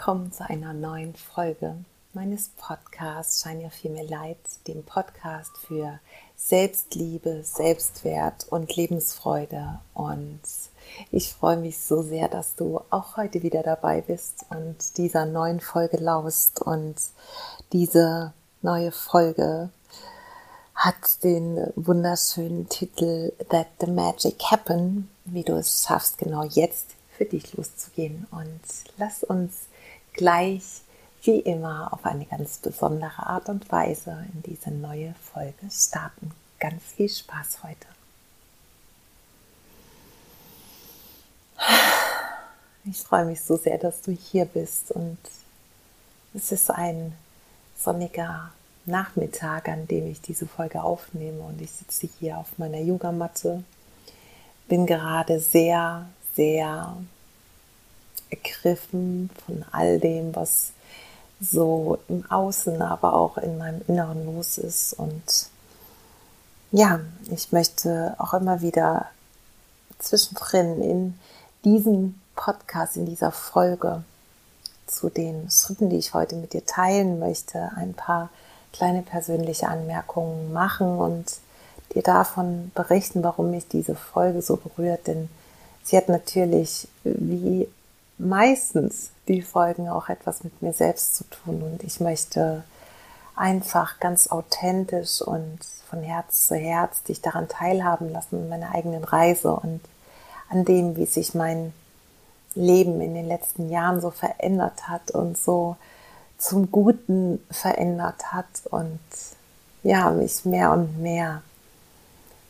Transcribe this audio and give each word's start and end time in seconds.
willkommen 0.00 0.32
zu 0.32 0.48
einer 0.48 0.72
neuen 0.72 1.14
Folge 1.14 1.76
meines 2.14 2.48
Podcasts 2.56 3.42
Shine 3.42 3.64
Your 3.64 3.70
Female 3.70 4.08
Light, 4.08 4.38
dem 4.66 4.82
Podcast 4.82 5.50
für 5.58 6.00
Selbstliebe, 6.36 7.42
Selbstwert 7.44 8.46
und 8.48 8.74
Lebensfreude. 8.74 9.78
Und 9.92 10.40
ich 11.10 11.34
freue 11.34 11.58
mich 11.58 11.80
so 11.80 12.00
sehr, 12.00 12.28
dass 12.28 12.56
du 12.56 12.80
auch 12.88 13.18
heute 13.18 13.42
wieder 13.42 13.62
dabei 13.62 14.00
bist 14.00 14.46
und 14.48 14.96
dieser 14.96 15.26
neuen 15.26 15.60
Folge 15.60 15.98
laust. 15.98 16.62
Und 16.62 16.96
diese 17.74 18.32
neue 18.62 18.92
Folge 18.92 19.68
hat 20.74 21.22
den 21.22 21.70
wunderschönen 21.76 22.70
Titel 22.70 23.32
That 23.50 23.66
the 23.80 23.90
Magic 23.90 24.44
Happen, 24.50 25.10
wie 25.26 25.44
du 25.44 25.56
es 25.56 25.84
schaffst, 25.86 26.16
genau 26.16 26.44
jetzt 26.44 26.86
für 27.18 27.26
dich 27.26 27.52
loszugehen. 27.52 28.26
Und 28.30 28.60
lass 28.96 29.22
uns 29.24 29.68
gleich 30.12 30.82
wie 31.22 31.40
immer 31.40 31.92
auf 31.92 32.04
eine 32.04 32.24
ganz 32.24 32.58
besondere 32.58 33.26
Art 33.26 33.48
und 33.48 33.70
Weise 33.70 34.24
in 34.32 34.42
diese 34.42 34.70
neue 34.70 35.14
Folge 35.32 35.70
starten. 35.70 36.32
Ganz 36.58 36.82
viel 36.82 37.08
Spaß 37.08 37.62
heute. 37.62 37.86
Ich 42.84 43.02
freue 43.02 43.26
mich 43.26 43.42
so 43.42 43.56
sehr, 43.56 43.76
dass 43.76 44.00
du 44.00 44.12
hier 44.12 44.46
bist 44.46 44.90
und 44.92 45.18
es 46.32 46.50
ist 46.50 46.70
ein 46.70 47.12
sonniger 47.76 48.50
Nachmittag, 48.86 49.68
an 49.68 49.86
dem 49.86 50.10
ich 50.10 50.22
diese 50.22 50.46
Folge 50.46 50.82
aufnehme 50.82 51.42
und 51.42 51.60
ich 51.60 51.70
sitze 51.70 52.08
hier 52.18 52.38
auf 52.38 52.58
meiner 52.58 52.80
Yogamatte, 52.80 53.62
bin 54.68 54.86
gerade 54.86 55.38
sehr 55.40 56.06
sehr 56.34 56.96
ergriffen 58.30 59.30
von 59.44 59.64
all 59.72 59.98
dem, 59.98 60.34
was 60.34 60.72
so 61.40 61.98
im 62.08 62.30
Außen, 62.30 62.82
aber 62.82 63.14
auch 63.14 63.38
in 63.38 63.58
meinem 63.58 63.82
Inneren 63.88 64.24
los 64.26 64.58
ist. 64.58 64.92
Und 64.92 65.48
ja, 66.70 67.00
ich 67.30 67.52
möchte 67.52 68.14
auch 68.18 68.34
immer 68.34 68.60
wieder 68.60 69.06
zwischendrin 69.98 70.82
in 70.82 71.18
diesem 71.64 72.20
Podcast, 72.36 72.96
in 72.96 73.06
dieser 73.06 73.32
Folge 73.32 74.04
zu 74.86 75.08
den 75.08 75.50
Schritten, 75.50 75.90
die 75.90 75.96
ich 75.96 76.14
heute 76.14 76.36
mit 76.36 76.52
dir 76.52 76.64
teilen 76.66 77.18
möchte, 77.18 77.70
ein 77.76 77.94
paar 77.94 78.30
kleine 78.72 79.02
persönliche 79.02 79.68
Anmerkungen 79.68 80.52
machen 80.52 80.98
und 80.98 81.26
dir 81.94 82.02
davon 82.02 82.70
berichten, 82.74 83.22
warum 83.22 83.50
mich 83.50 83.66
diese 83.68 83.94
Folge 83.94 84.42
so 84.42 84.56
berührt. 84.56 85.06
Denn 85.06 85.28
Sie 85.82 85.96
hat 85.96 86.08
natürlich 86.08 86.88
wie 87.04 87.68
meistens 88.20 89.10
die 89.28 89.42
Folgen 89.42 89.88
auch 89.88 90.08
etwas 90.08 90.44
mit 90.44 90.62
mir 90.62 90.72
selbst 90.72 91.16
zu 91.16 91.24
tun. 91.24 91.62
Und 91.62 91.82
ich 91.82 92.00
möchte 92.00 92.62
einfach 93.34 93.98
ganz 94.00 94.28
authentisch 94.28 95.22
und 95.22 95.58
von 95.88 96.02
Herz 96.02 96.46
zu 96.46 96.54
Herz 96.54 97.02
dich 97.02 97.20
daran 97.20 97.48
teilhaben 97.48 98.10
lassen 98.12 98.40
in 98.40 98.48
meiner 98.48 98.74
eigenen 98.74 99.02
Reise 99.02 99.52
und 99.52 99.80
an 100.48 100.64
dem, 100.64 100.96
wie 100.96 101.06
sich 101.06 101.34
mein 101.34 101.72
Leben 102.54 103.00
in 103.00 103.14
den 103.14 103.26
letzten 103.26 103.70
Jahren 103.70 104.00
so 104.00 104.10
verändert 104.10 104.88
hat 104.88 105.10
und 105.12 105.38
so 105.38 105.76
zum 106.38 106.70
Guten 106.70 107.44
verändert 107.50 108.32
hat 108.32 108.46
und 108.70 109.00
ja, 109.82 110.10
mich 110.10 110.44
mehr 110.44 110.72
und 110.72 111.00
mehr 111.00 111.42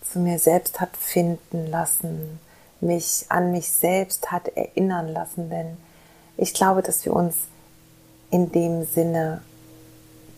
zu 0.02 0.18
mir 0.18 0.38
selbst 0.38 0.80
hat 0.80 0.96
finden 0.96 1.66
lassen, 1.66 2.40
mich 2.80 3.26
an 3.28 3.52
mich 3.52 3.70
selbst 3.70 4.30
hat 4.32 4.48
erinnern 4.56 5.08
lassen, 5.08 5.50
denn 5.50 5.76
ich 6.36 6.54
glaube, 6.54 6.82
dass 6.82 7.04
wir 7.04 7.14
uns 7.14 7.36
in 8.30 8.50
dem 8.52 8.84
Sinne 8.84 9.42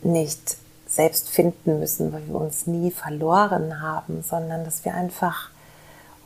nicht 0.03 0.57
selbst 0.87 1.29
finden 1.29 1.79
müssen, 1.79 2.13
weil 2.13 2.27
wir 2.29 2.35
uns 2.37 2.67
nie 2.67 2.91
verloren 2.91 3.81
haben, 3.81 4.23
sondern 4.23 4.65
dass 4.65 4.85
wir 4.85 4.95
einfach 4.95 5.51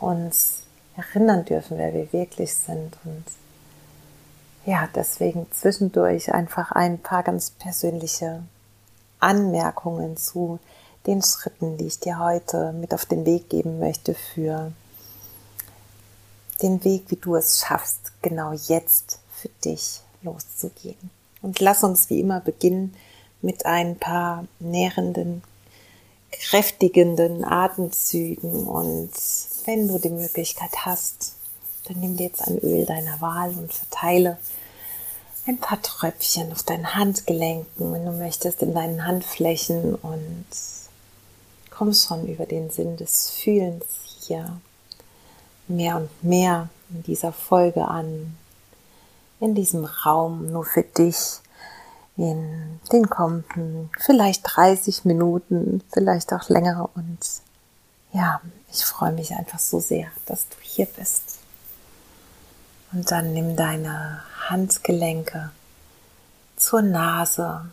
uns 0.00 0.62
erinnern 0.96 1.44
dürfen, 1.44 1.78
wer 1.78 1.92
wir 1.92 2.12
wirklich 2.12 2.54
sind. 2.54 2.96
Und 3.04 3.24
ja, 4.64 4.88
deswegen 4.94 5.46
zwischendurch 5.52 6.32
einfach 6.32 6.72
ein 6.72 6.98
paar 6.98 7.22
ganz 7.22 7.50
persönliche 7.50 8.42
Anmerkungen 9.20 10.16
zu 10.16 10.58
den 11.06 11.22
Schritten, 11.22 11.76
die 11.76 11.86
ich 11.86 12.00
dir 12.00 12.18
heute 12.18 12.72
mit 12.72 12.92
auf 12.92 13.06
den 13.06 13.24
Weg 13.24 13.48
geben 13.48 13.78
möchte 13.78 14.14
für 14.14 14.72
den 16.62 16.84
Weg, 16.84 17.04
wie 17.08 17.16
du 17.16 17.36
es 17.36 17.60
schaffst, 17.60 18.12
genau 18.22 18.52
jetzt 18.52 19.20
für 19.32 19.48
dich 19.64 20.00
loszugehen. 20.22 21.10
Und 21.42 21.60
lass 21.60 21.84
uns 21.84 22.10
wie 22.10 22.20
immer 22.20 22.40
beginnen 22.40 22.94
mit 23.42 23.66
ein 23.66 23.96
paar 23.96 24.44
nährenden, 24.58 25.42
kräftigenden 26.32 27.44
Atemzügen. 27.44 28.66
Und 28.66 29.12
wenn 29.64 29.88
du 29.88 29.98
die 29.98 30.10
Möglichkeit 30.10 30.84
hast, 30.84 31.34
dann 31.84 32.00
nimm 32.00 32.16
dir 32.16 32.26
jetzt 32.26 32.42
ein 32.42 32.58
Öl 32.58 32.84
deiner 32.84 33.20
Wahl 33.20 33.50
und 33.50 33.72
verteile 33.72 34.38
ein 35.46 35.58
paar 35.58 35.80
Tröpfchen 35.80 36.50
auf 36.50 36.64
deinen 36.64 36.94
Handgelenken, 36.94 37.92
wenn 37.92 38.04
du 38.04 38.12
möchtest, 38.12 38.62
in 38.62 38.74
deinen 38.74 39.06
Handflächen 39.06 39.94
und 39.94 40.46
komm 41.70 41.94
schon 41.94 42.26
über 42.26 42.46
den 42.46 42.70
Sinn 42.70 42.96
des 42.96 43.30
Fühlens 43.30 43.84
hier 44.20 44.60
mehr 45.68 45.96
und 45.96 46.24
mehr 46.24 46.68
in 46.90 47.02
dieser 47.02 47.32
Folge 47.32 47.86
an, 47.86 48.36
in 49.40 49.54
diesem 49.54 49.84
Raum 49.84 50.50
nur 50.50 50.64
für 50.64 50.82
dich, 50.82 51.40
in 52.16 52.80
den 52.92 53.10
kommenden 53.10 53.90
vielleicht 53.98 54.42
30 54.44 55.04
Minuten, 55.04 55.82
vielleicht 55.92 56.32
auch 56.32 56.48
länger. 56.48 56.88
Und 56.94 57.18
ja, 58.12 58.40
ich 58.72 58.84
freue 58.84 59.12
mich 59.12 59.34
einfach 59.34 59.58
so 59.58 59.80
sehr, 59.80 60.08
dass 60.26 60.48
du 60.48 60.56
hier 60.62 60.86
bist. 60.86 61.38
Und 62.92 63.10
dann 63.10 63.32
nimm 63.34 63.56
deine 63.56 64.22
Handgelenke 64.48 65.50
zur 66.56 66.80
Nase, 66.80 67.66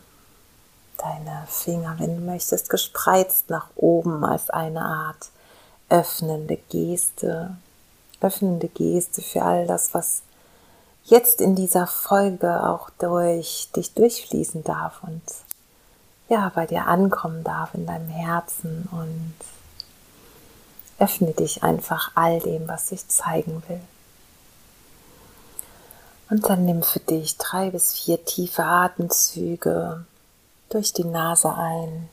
deine 0.98 1.46
Finger, 1.48 1.96
wenn 2.00 2.18
du 2.18 2.26
möchtest, 2.26 2.70
gespreizt 2.70 3.50
nach 3.50 3.68
oben 3.76 4.26
als 4.26 4.50
eine 4.50 4.82
Art 4.82 5.30
öffnende 5.90 6.58
Geste 6.70 7.56
öffnende 8.24 8.68
Geste 8.68 9.22
für 9.22 9.44
all 9.44 9.68
das, 9.68 9.94
was 9.94 10.22
jetzt 11.06 11.42
in 11.42 11.56
dieser 11.56 11.88
Folge 11.88 12.64
auch 12.68 12.90
durch 13.00 13.70
dich 13.76 13.94
durchfließen 13.94 14.64
darf 14.64 15.04
und 15.04 15.22
ja, 16.30 16.52
bei 16.56 16.66
dir 16.66 16.88
ankommen 16.88 17.44
darf 17.44 17.74
in 17.74 17.86
deinem 17.86 18.08
Herzen 18.08 18.88
und 18.92 19.36
öffne 20.98 21.34
dich 21.34 21.64
einfach 21.64 22.12
all 22.16 22.40
dem, 22.40 22.68
was 22.68 22.90
sich 22.90 23.08
zeigen 23.08 23.62
will. 23.68 23.82
Und 26.30 26.50
dann 26.50 26.66
nimm 26.66 26.82
für 26.82 27.02
dich 27.02 27.38
drei 27.38 27.70
bis 27.70 27.94
vier 27.94 28.24
tiefe 28.24 28.64
Atemzüge 28.64 30.06
durch 30.70 30.94
die 30.94 31.04
Nase 31.04 31.54
ein 31.54 32.10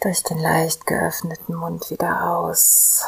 durch 0.00 0.22
den 0.22 0.38
leicht 0.38 0.86
geöffneten 0.86 1.54
Mund 1.54 1.90
wieder 1.90 2.30
aus. 2.30 3.04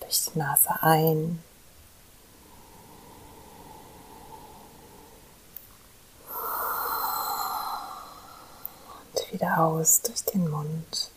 Durch 0.00 0.30
die 0.32 0.38
Nase 0.38 0.70
ein. 0.82 1.42
Und 9.12 9.32
wieder 9.32 9.58
aus 9.58 10.02
durch 10.02 10.24
den 10.24 10.48
Mund. 10.48 11.10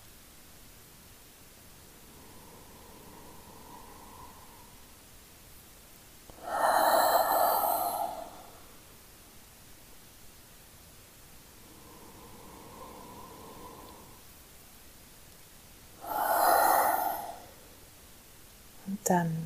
Dann 19.09 19.45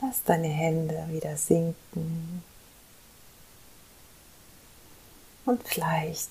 lass 0.00 0.22
deine 0.24 0.48
Hände 0.48 1.06
wieder 1.10 1.36
sinken. 1.36 2.42
Und 5.46 5.62
vielleicht 5.66 6.30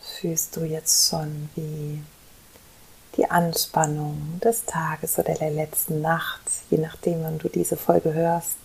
fühlst 0.00 0.56
du 0.56 0.64
jetzt 0.64 1.08
schon, 1.08 1.48
wie 1.54 2.02
die 3.16 3.30
Anspannung 3.30 4.40
des 4.42 4.64
Tages 4.64 5.18
oder 5.18 5.34
der 5.34 5.50
letzten 5.50 6.00
Nacht, 6.00 6.42
je 6.70 6.78
nachdem, 6.78 7.22
wann 7.22 7.38
du 7.38 7.48
diese 7.48 7.76
Folge 7.76 8.12
hörst, 8.12 8.58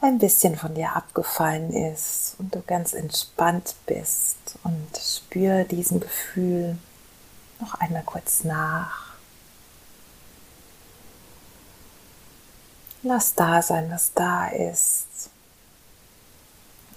ein 0.00 0.18
bisschen 0.18 0.56
von 0.56 0.74
dir 0.74 0.94
abgefallen 0.94 1.72
ist 1.72 2.36
und 2.38 2.54
du 2.54 2.62
ganz 2.66 2.92
entspannt 2.92 3.74
bist 3.86 4.36
und 4.62 4.86
spür 4.98 5.64
diesem 5.64 6.00
Gefühl 6.00 6.76
noch 7.60 7.74
einmal 7.74 8.02
kurz 8.04 8.44
nach. 8.44 9.13
Lass 13.06 13.34
da 13.34 13.60
sein, 13.60 13.90
was 13.90 14.14
da 14.14 14.48
ist, 14.48 15.28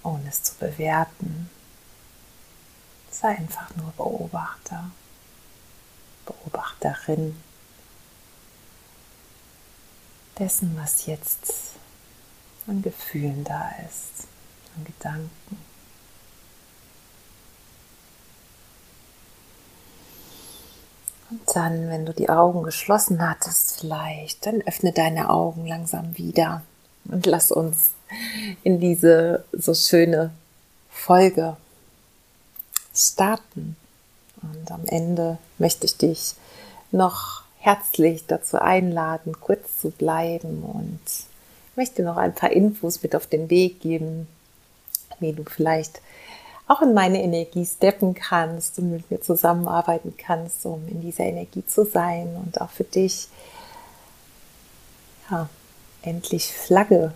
ohne 0.02 0.26
es 0.26 0.42
zu 0.42 0.54
bewerten. 0.54 1.50
Sei 3.10 3.28
einfach 3.28 3.76
nur 3.76 3.92
Beobachter, 3.92 4.90
Beobachterin 6.24 7.38
dessen, 10.38 10.78
was 10.78 11.04
jetzt 11.04 11.52
an 12.66 12.80
Gefühlen 12.80 13.44
da 13.44 13.70
ist, 13.86 14.28
an 14.76 14.86
Gedanken. 14.86 15.67
Und 21.30 21.40
dann, 21.54 21.88
wenn 21.90 22.06
du 22.06 22.12
die 22.14 22.30
Augen 22.30 22.62
geschlossen 22.62 23.26
hattest, 23.28 23.80
vielleicht, 23.80 24.46
dann 24.46 24.62
öffne 24.62 24.92
deine 24.92 25.30
Augen 25.30 25.66
langsam 25.66 26.16
wieder 26.16 26.62
und 27.04 27.26
lass 27.26 27.52
uns 27.52 27.90
in 28.62 28.80
diese 28.80 29.44
so 29.52 29.74
schöne 29.74 30.30
Folge 30.88 31.56
starten. 32.94 33.76
Und 34.42 34.70
am 34.70 34.86
Ende 34.86 35.38
möchte 35.58 35.86
ich 35.86 35.96
dich 35.96 36.34
noch 36.90 37.42
herzlich 37.58 38.26
dazu 38.26 38.58
einladen, 38.58 39.40
kurz 39.40 39.78
zu 39.80 39.90
bleiben 39.90 40.62
und 40.62 41.00
möchte 41.76 42.02
noch 42.02 42.16
ein 42.16 42.34
paar 42.34 42.50
Infos 42.50 43.02
mit 43.02 43.14
auf 43.14 43.26
den 43.26 43.50
Weg 43.50 43.80
geben, 43.80 44.26
wie 45.20 45.32
du 45.32 45.44
vielleicht 45.44 46.00
auch 46.68 46.82
in 46.82 46.92
meine 46.94 47.22
Energie 47.22 47.66
steppen 47.66 48.14
kannst 48.14 48.78
und 48.78 48.90
mit 48.90 49.10
mir 49.10 49.20
zusammenarbeiten 49.20 50.14
kannst, 50.16 50.64
um 50.66 50.86
in 50.86 51.00
dieser 51.00 51.24
Energie 51.24 51.64
zu 51.66 51.84
sein 51.84 52.36
und 52.44 52.60
auch 52.60 52.70
für 52.70 52.84
dich 52.84 53.28
ja, 55.30 55.48
endlich 56.02 56.52
Flagge 56.52 57.12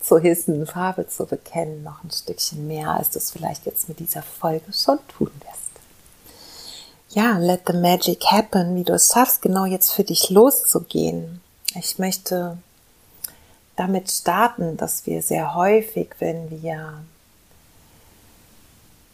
zu 0.00 0.18
hissen, 0.18 0.66
Farbe 0.66 1.08
zu 1.08 1.26
bekennen, 1.26 1.82
noch 1.82 2.04
ein 2.04 2.10
Stückchen 2.10 2.66
mehr, 2.68 2.90
als 2.90 3.10
du 3.10 3.18
es 3.18 3.30
vielleicht 3.30 3.66
jetzt 3.66 3.88
mit 3.88 3.98
dieser 3.98 4.22
Folge 4.22 4.72
schon 4.72 4.98
tun 5.08 5.30
wirst. 5.40 5.60
Ja, 7.10 7.38
let 7.38 7.62
the 7.66 7.76
magic 7.76 8.24
happen, 8.26 8.76
wie 8.76 8.84
du 8.84 8.92
es 8.94 9.12
schaffst, 9.12 9.42
genau 9.42 9.64
jetzt 9.64 9.92
für 9.92 10.04
dich 10.04 10.30
loszugehen. 10.30 11.40
Ich 11.74 11.98
möchte 11.98 12.58
damit 13.76 14.10
starten, 14.10 14.76
dass 14.76 15.06
wir 15.06 15.22
sehr 15.22 15.54
häufig, 15.54 16.10
wenn 16.18 16.50
wir 16.50 17.04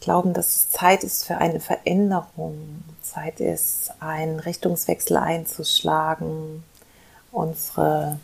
glauben, 0.01 0.33
dass 0.33 0.47
es 0.47 0.71
Zeit 0.71 1.03
ist 1.03 1.25
für 1.25 1.37
eine 1.37 1.59
Veränderung, 1.59 2.83
Zeit 3.01 3.39
ist, 3.39 3.91
einen 3.99 4.39
Richtungswechsel 4.39 5.17
einzuschlagen, 5.17 6.63
unsere 7.31 8.19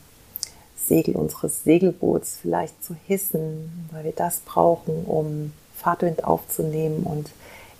Segel 0.88 1.15
unseres 1.15 1.63
Segelboots 1.63 2.38
vielleicht 2.41 2.83
zu 2.83 2.95
hissen, 3.07 3.89
weil 3.91 4.06
wir 4.06 4.12
das 4.13 4.39
brauchen, 4.39 5.06
um 5.06 5.53
Fahrtwind 5.75 6.24
aufzunehmen 6.24 7.03
und 7.03 7.29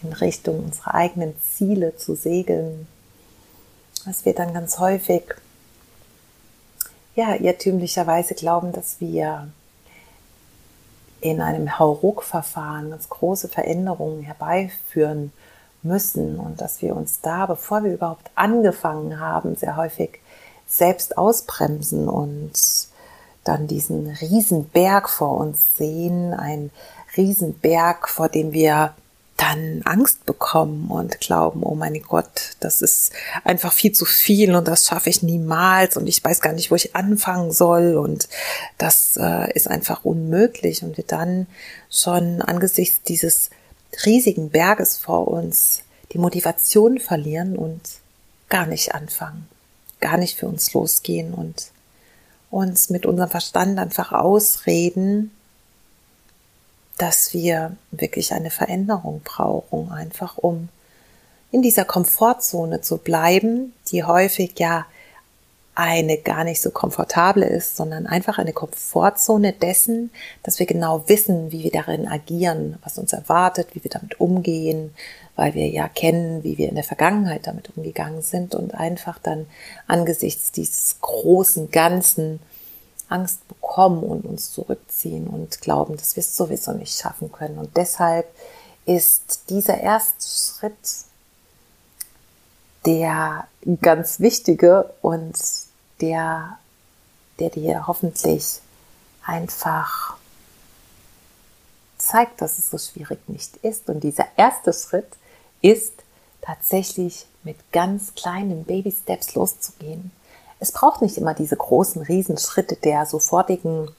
in 0.04 0.14
Richtung 0.14 0.64
unserer 0.64 0.94
eigenen 0.94 1.34
Ziele 1.42 1.96
zu 1.96 2.16
segeln. 2.16 2.88
Was 4.06 4.26
wir 4.26 4.34
dann 4.34 4.54
ganz 4.54 4.78
häufig, 4.80 5.24
ja, 7.16 7.36
irrtümlicherweise 7.36 8.36
glauben, 8.36 8.72
dass 8.74 9.00
wir 9.00 9.48
in 11.22 11.42
einem 11.42 11.80
Hauruck-Verfahren 11.80 12.92
ganz 12.92 13.10
große 13.10 13.48
Veränderungen 13.48 14.22
herbeiführen 14.22 15.32
müssen 15.84 16.40
und 16.40 16.62
dass 16.62 16.82
wir 16.82 16.96
uns 16.96 17.22
da, 17.22 17.46
bevor 17.46 17.84
wir 17.84 17.94
überhaupt 17.94 18.30
angefangen 18.36 19.20
haben, 19.20 19.56
sehr 19.56 19.78
häufig 19.78 20.20
selbst 20.68 21.18
ausbremsen 21.18 22.08
und 22.10 22.54
dann 23.44 23.68
diesen 23.68 24.10
Riesenberg 24.10 25.10
vor 25.10 25.38
uns 25.38 25.78
sehen, 25.78 26.34
ein 26.34 26.72
Riesenberg, 27.16 28.10
vor 28.10 28.28
dem 28.28 28.52
wir 28.52 28.94
dann 29.38 29.84
Angst 29.86 30.26
bekommen 30.26 30.90
und 30.90 31.20
glauben, 31.22 31.62
oh 31.64 31.76
mein 31.76 32.02
Gott, 32.02 32.56
das 32.60 32.82
ist 32.82 33.14
einfach 33.44 33.72
viel 33.72 33.92
zu 33.92 34.04
viel 34.04 34.56
und 34.56 34.68
das 34.68 34.88
schaffe 34.88 35.12
ich 35.12 35.22
niemals 35.22 35.96
und 35.96 36.08
ich 36.08 36.24
weiß 36.24 36.42
gar 36.42 36.54
nicht, 36.54 36.72
wo 36.72 36.76
ich 36.76 36.96
anfangen 36.96 37.52
soll 37.52 37.96
und 37.96 38.28
das 38.80 39.16
äh, 39.16 39.52
ist 39.54 39.70
einfach 39.70 40.04
unmöglich 40.04 40.84
und 40.84 40.98
wir 40.98 41.04
dann 41.06 41.46
schon 41.90 42.42
angesichts 42.42 43.04
dieses 43.04 43.52
riesigen 44.06 44.50
Berges 44.50 44.98
vor 44.98 45.28
uns 45.28 45.84
die 46.14 46.18
Motivation 46.18 47.00
verlieren 47.00 47.58
und 47.58 47.82
gar 48.50 48.66
nicht 48.66 48.96
anfangen, 48.96 49.48
gar 50.02 50.18
nicht 50.18 50.38
für 50.38 50.48
uns 50.48 50.74
losgehen 50.74 51.34
und 51.34 51.72
uns 52.50 52.90
mit 52.90 53.06
unserem 53.06 53.30
Verstand 53.30 53.78
einfach 53.78 54.14
ausreden, 54.14 55.32
dass 56.98 57.34
wir 57.34 57.76
wirklich 57.92 58.34
eine 58.34 58.50
Veränderung 58.50 59.22
brauchen, 59.24 59.92
einfach 59.92 60.38
um 60.38 60.70
in 61.52 61.62
dieser 61.62 61.86
Komfortzone 61.86 62.82
zu 62.82 62.98
bleiben, 62.98 63.74
die 63.92 64.04
häufig 64.04 64.60
ja 64.60 64.86
eine 65.76 66.18
gar 66.18 66.44
nicht 66.44 66.60
so 66.60 66.72
komfortable 66.72 67.46
ist, 67.46 67.76
sondern 67.76 68.08
einfach 68.08 68.40
eine 68.40 68.52
Komfortzone 68.52 69.54
dessen, 69.54 70.10
dass 70.42 70.58
wir 70.58 70.66
genau 70.66 71.08
wissen, 71.08 71.52
wie 71.52 71.64
wir 71.64 71.72
darin 71.72 72.08
agieren, 72.08 72.80
was 72.84 72.98
uns 72.98 73.14
erwartet, 73.14 73.70
wie 73.74 73.84
wir 73.84 73.92
damit 73.92 74.20
umgehen, 74.20 74.96
weil 75.36 75.54
wir 75.54 75.68
ja 75.68 75.88
kennen, 75.88 76.44
wie 76.44 76.58
wir 76.58 76.68
in 76.68 76.76
der 76.76 76.84
Vergangenheit 76.84 77.46
damit 77.46 77.78
umgegangen 77.78 78.24
sind 78.24 78.56
und 78.56 78.74
einfach 78.74 79.20
dann 79.20 79.46
angesichts 79.86 80.52
dieses 80.52 80.98
großen 81.00 81.70
Ganzen 81.70 82.40
Angst 83.10 83.48
bekommen 83.48 84.04
und 84.04 84.26
uns 84.26 84.52
zurückziehen 84.52 85.28
und 85.28 85.62
glauben, 85.62 85.98
dass 85.98 86.16
wir 86.16 86.22
es 86.22 86.36
sowieso 86.36 86.74
nicht 86.74 86.98
schaffen 86.98 87.32
können. 87.32 87.58
Und 87.58 87.76
deshalb 87.78 88.28
ist 88.86 89.50
dieser 89.50 89.80
erste 89.80 90.28
Schritt 90.28 91.06
der 92.86 93.48
ganz 93.82 94.20
wichtige 94.20 94.94
und 95.02 95.38
der, 96.00 96.58
der 97.40 97.50
dir 97.50 97.88
hoffentlich 97.88 98.62
einfach 99.26 100.18
zeigt, 101.98 102.42
dass 102.42 102.60
es 102.60 102.70
so 102.70 102.78
schwierig 102.78 103.20
nicht 103.28 103.58
ist. 103.58 103.90
Und 103.90 104.02
dieser 104.02 104.28
erste 104.38 104.72
Schritt 104.72 105.10
ist 105.62 105.94
tatsächlich 106.42 107.26
mit 107.44 107.58
ganz 107.72 108.16
kleinen 108.16 108.64
Baby 108.64 108.92
Steps 108.92 109.36
loszugehen 109.36 110.12
es 110.60 110.72
braucht 110.72 111.02
nicht 111.02 111.18
immer 111.18 111.34
diese 111.34 111.56
großen 111.56 112.02
Riesenschritte 112.02 112.76
der 112.76 113.06
sofortigen, 113.06 113.90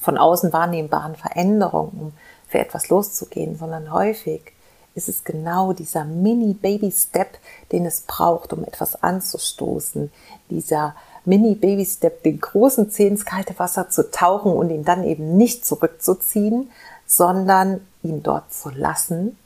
von 0.00 0.16
außen 0.16 0.52
wahrnehmbaren 0.52 1.16
Veränderung, 1.16 1.88
um 1.88 2.12
für 2.48 2.58
etwas 2.58 2.88
loszugehen, 2.88 3.58
sondern 3.58 3.92
häufig 3.92 4.52
ist 4.94 5.08
es 5.08 5.24
genau 5.24 5.72
dieser 5.72 6.04
Mini-Baby-Step, 6.04 7.38
den 7.72 7.84
es 7.84 8.02
braucht, 8.02 8.52
um 8.52 8.64
etwas 8.64 9.02
anzustoßen. 9.02 10.10
Dieser 10.50 10.94
Mini-Baby-Step, 11.24 12.22
den 12.22 12.40
großen 12.40 12.90
Zeh 12.90 13.06
ins 13.06 13.24
kalte 13.24 13.58
Wasser 13.58 13.90
zu 13.90 14.10
tauchen 14.10 14.52
und 14.52 14.70
ihn 14.70 14.84
dann 14.84 15.04
eben 15.04 15.36
nicht 15.36 15.66
zurückzuziehen, 15.66 16.70
sondern 17.06 17.86
ihn 18.02 18.22
dort 18.22 18.52
zu 18.52 18.70
lassen 18.70 19.36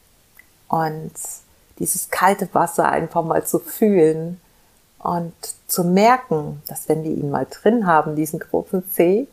und 0.69 1.13
dieses 1.79 2.11
kalte 2.11 2.49
Wasser 2.53 2.89
einfach 2.89 3.25
mal 3.25 3.45
zu 3.45 3.59
fühlen 3.59 4.41
und 5.03 5.33
zu 5.67 5.85
merken, 5.85 6.63
dass 6.69 6.89
wenn 6.89 7.03
wir 7.03 7.11
ihn 7.11 7.31
mal 7.31 7.47
drin 7.49 7.87
haben, 7.87 8.15
diesen 8.15 8.39
großen 8.39 8.89
Zeh, 8.91 9.27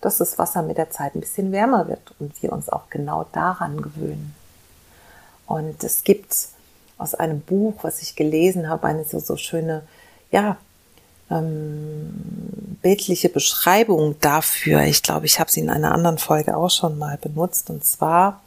dass 0.00 0.18
das 0.18 0.38
Wasser 0.38 0.62
mit 0.62 0.78
der 0.78 0.90
Zeit 0.90 1.14
ein 1.14 1.20
bisschen 1.20 1.50
wärmer 1.52 1.88
wird 1.88 2.14
und 2.20 2.40
wir 2.42 2.52
uns 2.52 2.68
auch 2.68 2.88
genau 2.90 3.26
daran 3.32 3.82
gewöhnen. 3.82 4.34
Und 5.46 5.82
es 5.82 6.04
gibt 6.04 6.34
aus 6.96 7.14
einem 7.14 7.40
Buch, 7.40 7.74
was 7.82 8.02
ich 8.02 8.14
gelesen 8.14 8.68
habe, 8.68 8.86
eine 8.86 9.04
so, 9.04 9.18
so 9.18 9.36
schöne, 9.36 9.82
ja, 10.30 10.56
ähm, 11.28 12.78
bildliche 12.82 13.28
Beschreibung 13.28 14.16
dafür. 14.20 14.82
Ich 14.82 15.02
glaube, 15.02 15.26
ich 15.26 15.40
habe 15.40 15.50
sie 15.50 15.60
in 15.60 15.70
einer 15.70 15.92
anderen 15.92 16.18
Folge 16.18 16.56
auch 16.56 16.70
schon 16.70 16.98
mal 16.98 17.18
benutzt. 17.18 17.68
Und 17.68 17.84
zwar 17.84 18.42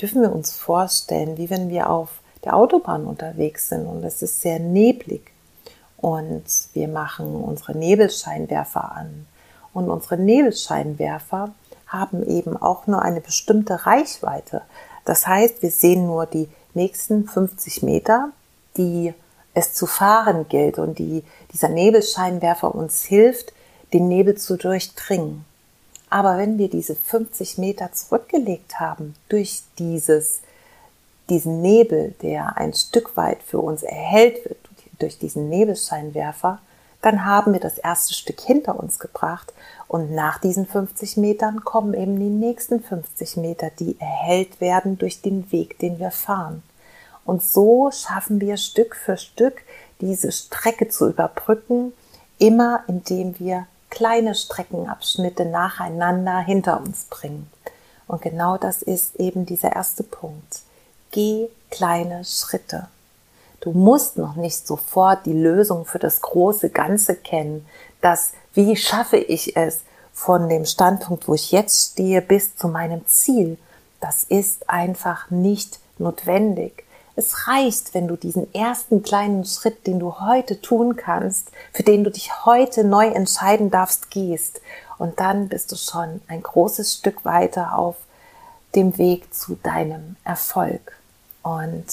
dürfen 0.00 0.22
wir 0.22 0.32
uns 0.32 0.52
vorstellen, 0.52 1.36
wie 1.36 1.50
wenn 1.50 1.68
wir 1.68 1.90
auf 1.90 2.08
der 2.44 2.56
Autobahn 2.56 3.04
unterwegs 3.04 3.68
sind 3.68 3.86
und 3.86 4.04
es 4.04 4.22
ist 4.22 4.40
sehr 4.40 4.58
neblig 4.58 5.33
und 6.04 6.44
wir 6.74 6.88
machen 6.88 7.34
unsere 7.34 7.74
Nebelscheinwerfer 7.74 8.92
an. 8.94 9.26
Und 9.72 9.88
unsere 9.88 10.18
Nebelscheinwerfer 10.18 11.54
haben 11.86 12.22
eben 12.28 12.58
auch 12.58 12.86
nur 12.86 13.00
eine 13.00 13.22
bestimmte 13.22 13.86
Reichweite. 13.86 14.60
Das 15.06 15.26
heißt, 15.26 15.62
wir 15.62 15.70
sehen 15.70 16.04
nur 16.04 16.26
die 16.26 16.50
nächsten 16.74 17.26
50 17.26 17.82
Meter, 17.82 18.28
die 18.76 19.14
es 19.54 19.72
zu 19.72 19.86
fahren 19.86 20.44
gilt 20.50 20.78
und 20.78 20.98
die 20.98 21.24
dieser 21.54 21.70
Nebelscheinwerfer 21.70 22.74
uns 22.74 23.02
hilft, 23.04 23.54
den 23.94 24.06
Nebel 24.06 24.36
zu 24.36 24.58
durchdringen. 24.58 25.46
Aber 26.10 26.36
wenn 26.36 26.58
wir 26.58 26.68
diese 26.68 26.96
50 26.96 27.56
Meter 27.56 27.92
zurückgelegt 27.92 28.78
haben 28.78 29.14
durch 29.30 29.62
dieses 29.78 30.42
diesen 31.30 31.62
Nebel, 31.62 32.14
der 32.20 32.58
ein 32.58 32.74
Stück 32.74 33.16
weit 33.16 33.42
für 33.42 33.58
uns 33.58 33.82
erhellt 33.82 34.44
wird 34.44 34.63
durch 34.98 35.18
diesen 35.18 35.48
Nebelscheinwerfer, 35.48 36.60
dann 37.02 37.24
haben 37.24 37.52
wir 37.52 37.60
das 37.60 37.78
erste 37.78 38.14
Stück 38.14 38.40
hinter 38.40 38.78
uns 38.78 38.98
gebracht 38.98 39.52
und 39.88 40.12
nach 40.12 40.38
diesen 40.38 40.66
50 40.66 41.18
Metern 41.18 41.62
kommen 41.62 41.92
eben 41.94 42.18
die 42.18 42.30
nächsten 42.30 42.82
50 42.82 43.36
Meter, 43.36 43.70
die 43.78 44.00
erhellt 44.00 44.60
werden 44.60 44.96
durch 44.96 45.20
den 45.20 45.52
Weg, 45.52 45.78
den 45.78 45.98
wir 45.98 46.10
fahren. 46.10 46.62
Und 47.24 47.42
so 47.42 47.90
schaffen 47.90 48.40
wir 48.40 48.56
Stück 48.56 48.96
für 48.96 49.16
Stück 49.16 49.62
diese 50.00 50.32
Strecke 50.32 50.88
zu 50.88 51.08
überbrücken, 51.08 51.92
immer 52.38 52.84
indem 52.88 53.38
wir 53.38 53.66
kleine 53.90 54.34
Streckenabschnitte 54.34 55.44
nacheinander 55.44 56.38
hinter 56.40 56.80
uns 56.80 57.04
bringen. 57.04 57.50
Und 58.06 58.22
genau 58.22 58.56
das 58.58 58.82
ist 58.82 59.16
eben 59.16 59.46
dieser 59.46 59.72
erste 59.74 60.02
Punkt. 60.02 60.62
Geh 61.10 61.48
kleine 61.70 62.24
Schritte. 62.24 62.88
Du 63.64 63.72
musst 63.72 64.18
noch 64.18 64.36
nicht 64.36 64.66
sofort 64.66 65.24
die 65.24 65.32
Lösung 65.32 65.86
für 65.86 65.98
das 65.98 66.20
große 66.20 66.68
Ganze 66.68 67.16
kennen. 67.16 67.64
Das, 68.02 68.32
wie 68.52 68.76
schaffe 68.76 69.16
ich 69.16 69.56
es 69.56 69.84
von 70.12 70.50
dem 70.50 70.66
Standpunkt, 70.66 71.26
wo 71.28 71.32
ich 71.32 71.50
jetzt 71.50 71.92
stehe, 71.92 72.20
bis 72.20 72.56
zu 72.56 72.68
meinem 72.68 73.06
Ziel. 73.06 73.56
Das 74.02 74.22
ist 74.22 74.68
einfach 74.68 75.30
nicht 75.30 75.80
notwendig. 75.96 76.84
Es 77.16 77.48
reicht, 77.48 77.94
wenn 77.94 78.06
du 78.06 78.16
diesen 78.16 78.52
ersten 78.52 79.02
kleinen 79.02 79.46
Schritt, 79.46 79.86
den 79.86 79.98
du 79.98 80.20
heute 80.20 80.60
tun 80.60 80.96
kannst, 80.96 81.50
für 81.72 81.84
den 81.84 82.04
du 82.04 82.10
dich 82.10 82.44
heute 82.44 82.84
neu 82.84 83.06
entscheiden 83.06 83.70
darfst, 83.70 84.10
gehst. 84.10 84.60
Und 84.98 85.20
dann 85.20 85.48
bist 85.48 85.72
du 85.72 85.76
schon 85.76 86.20
ein 86.28 86.42
großes 86.42 86.96
Stück 86.96 87.24
weiter 87.24 87.78
auf 87.78 87.96
dem 88.74 88.98
Weg 88.98 89.32
zu 89.32 89.54
deinem 89.62 90.16
Erfolg. 90.22 90.98
Und 91.42 91.86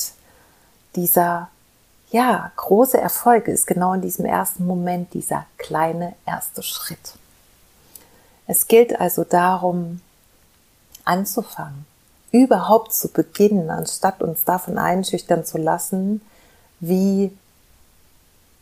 dieser, 0.97 1.47
ja, 2.11 2.51
große 2.57 2.99
Erfolg 2.99 3.47
ist 3.47 3.65
genau 3.65 3.93
in 3.93 4.01
diesem 4.01 4.25
ersten 4.25 4.65
Moment 4.65 5.13
dieser 5.13 5.45
kleine 5.57 6.13
erste 6.25 6.61
Schritt. 6.61 7.15
Es 8.47 8.67
gilt 8.67 8.99
also 8.99 9.23
darum, 9.23 10.01
anzufangen, 11.05 11.85
überhaupt 12.31 12.93
zu 12.93 13.07
beginnen, 13.07 13.69
anstatt 13.69 14.21
uns 14.21 14.43
davon 14.43 14.77
einschüchtern 14.77 15.45
zu 15.45 15.57
lassen, 15.57 16.21
wie 16.81 17.31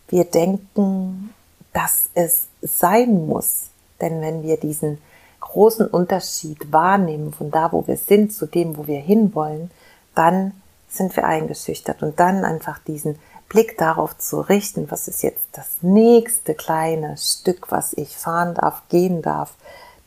wir 0.09 0.25
denken, 0.25 1.33
dass 1.73 2.09
es 2.13 2.47
sein 2.61 3.25
muss. 3.27 3.69
Denn 3.99 4.21
wenn 4.21 4.43
wir 4.43 4.57
diesen 4.57 4.99
großen 5.39 5.87
Unterschied 5.87 6.71
wahrnehmen 6.71 7.33
von 7.33 7.49
da, 7.49 7.71
wo 7.71 7.87
wir 7.87 7.97
sind, 7.97 8.31
zu 8.31 8.45
dem, 8.45 8.77
wo 8.77 8.85
wir 8.85 8.99
hinwollen, 8.99 9.71
dann 10.13 10.53
sind 10.87 11.15
wir 11.15 11.25
eingeschüchtert 11.25 12.03
und 12.03 12.19
dann 12.19 12.43
einfach 12.45 12.79
diesen 12.79 13.17
Blick 13.49 13.77
darauf 13.77 14.17
zu 14.17 14.39
richten, 14.41 14.89
was 14.91 15.07
ist 15.07 15.23
jetzt 15.23 15.47
das 15.53 15.67
nächste 15.81 16.53
kleine 16.53 17.17
Stück, 17.17 17.71
was 17.71 17.93
ich 17.93 18.15
fahren 18.15 18.53
darf, 18.53 18.83
gehen 18.89 19.21
darf, 19.21 19.53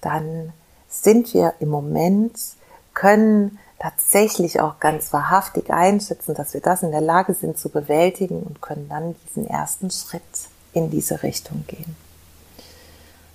dann 0.01 0.53
sind 0.89 1.35
wir 1.35 1.55
im 1.59 1.69
Moment 1.69 2.39
können 2.95 3.59
tatsächlich 3.79 4.61
auch 4.61 4.79
ganz 4.79 5.13
wahrhaftig 5.13 5.71
einschätzen, 5.71 6.35
dass 6.35 6.55
wir 6.55 6.61
das 6.61 6.85
in 6.85 6.93
der 6.93 7.01
Lage 7.01 7.35
sind 7.35 7.59
zu 7.59 7.69
bewältigen 7.69 8.43
und 8.43 8.63
können 8.63 8.89
dann 8.89 9.17
diesen 9.27 9.47
ersten 9.47 9.91
Schritt 9.91 10.23
in 10.73 10.91
diese 10.91 11.23
Richtung 11.25 11.65
gehen. 11.67 11.97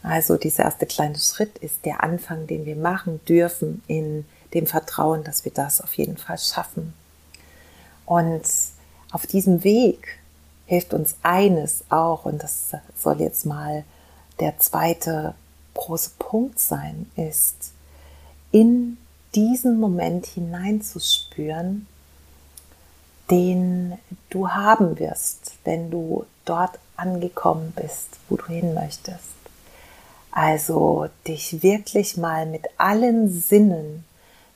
Also 0.04 0.38
dieser 0.38 0.64
erste 0.64 0.86
kleine 0.86 1.20
Schritt 1.20 1.58
ist 1.58 1.84
der 1.84 2.02
Anfang, 2.02 2.48
den 2.48 2.66
wir 2.66 2.78
machen 2.78 3.20
dürfen 3.26 3.84
in 3.88 4.26
dem 4.54 4.68
Vertrauen, 4.68 5.26
dass 5.26 5.44
wir 5.44 5.52
das 5.52 5.82
auf 5.82 5.94
jeden 5.96 6.18
Fall 6.18 6.38
schaffen. 6.38 6.94
Und 8.06 8.44
auf 9.12 9.26
diesem 9.26 9.64
Weg 9.64 10.20
hilft 10.66 10.94
uns 10.94 11.16
eines 11.24 11.84
auch, 11.90 12.26
und 12.26 12.44
das 12.44 12.72
soll 12.98 13.22
jetzt 13.22 13.46
mal 13.46 13.84
der 14.40 14.60
zweite 14.60 15.34
große 15.74 16.12
Punkt 16.20 16.60
sein, 16.60 17.10
ist 17.16 17.72
in 18.52 18.98
diesen 19.36 19.80
Moment 19.80 20.26
hineinzuspüren, 20.26 21.88
den 23.30 23.98
du 24.30 24.50
haben 24.50 25.00
wirst, 25.00 25.54
wenn 25.64 25.92
du 25.92 26.26
dort 26.46 26.80
angekommen 26.96 27.74
bist, 27.76 28.10
wo 28.30 28.38
du 28.38 28.46
hin 28.48 28.74
möchtest. 28.74 29.36
Also 30.32 31.08
dich 31.28 31.64
wirklich 31.64 32.18
mal 32.18 32.46
mit 32.46 32.66
allen 32.78 33.30
Sinnen 33.30 34.06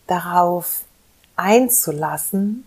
darauf 0.07 0.83
einzulassen, 1.35 2.65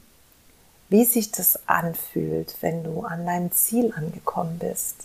wie 0.88 1.04
sich 1.04 1.30
das 1.30 1.58
anfühlt, 1.66 2.56
wenn 2.60 2.84
du 2.84 3.02
an 3.02 3.26
deinem 3.26 3.52
Ziel 3.52 3.92
angekommen 3.96 4.58
bist. 4.58 4.96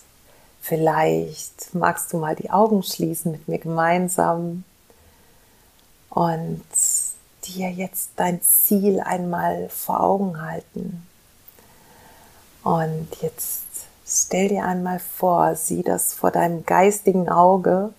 Vielleicht 0.62 1.74
magst 1.74 2.12
du 2.12 2.18
mal 2.18 2.36
die 2.36 2.50
Augen 2.50 2.84
schließen 2.84 3.32
mit 3.32 3.48
mir 3.48 3.60
gemeinsam 3.60 4.64
und 6.10 6.64
dir 7.46 7.70
jetzt 7.72 8.12
dein 8.18 8.42
Ziel 8.42 9.00
einmal 9.00 9.70
vor 9.70 10.02
Augen 10.02 10.42
halten. 10.42 11.08
Und 12.64 13.08
jetzt 13.22 13.64
stell 14.06 14.50
dir 14.50 14.66
einmal 14.66 15.00
vor, 15.00 15.56
sieh 15.56 15.82
das 15.82 16.14
vor 16.14 16.32
deinem 16.32 16.66
geistigen 16.66 17.30
Auge, 17.30 17.94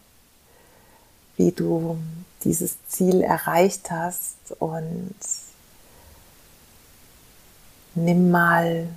wie 1.37 1.53
du 1.53 1.97
dieses 2.45 2.77
Ziel 2.89 3.23
erreicht 3.23 3.91
hast 3.91 4.37
und 4.59 5.15
nimm 7.95 8.31
mal 8.31 8.89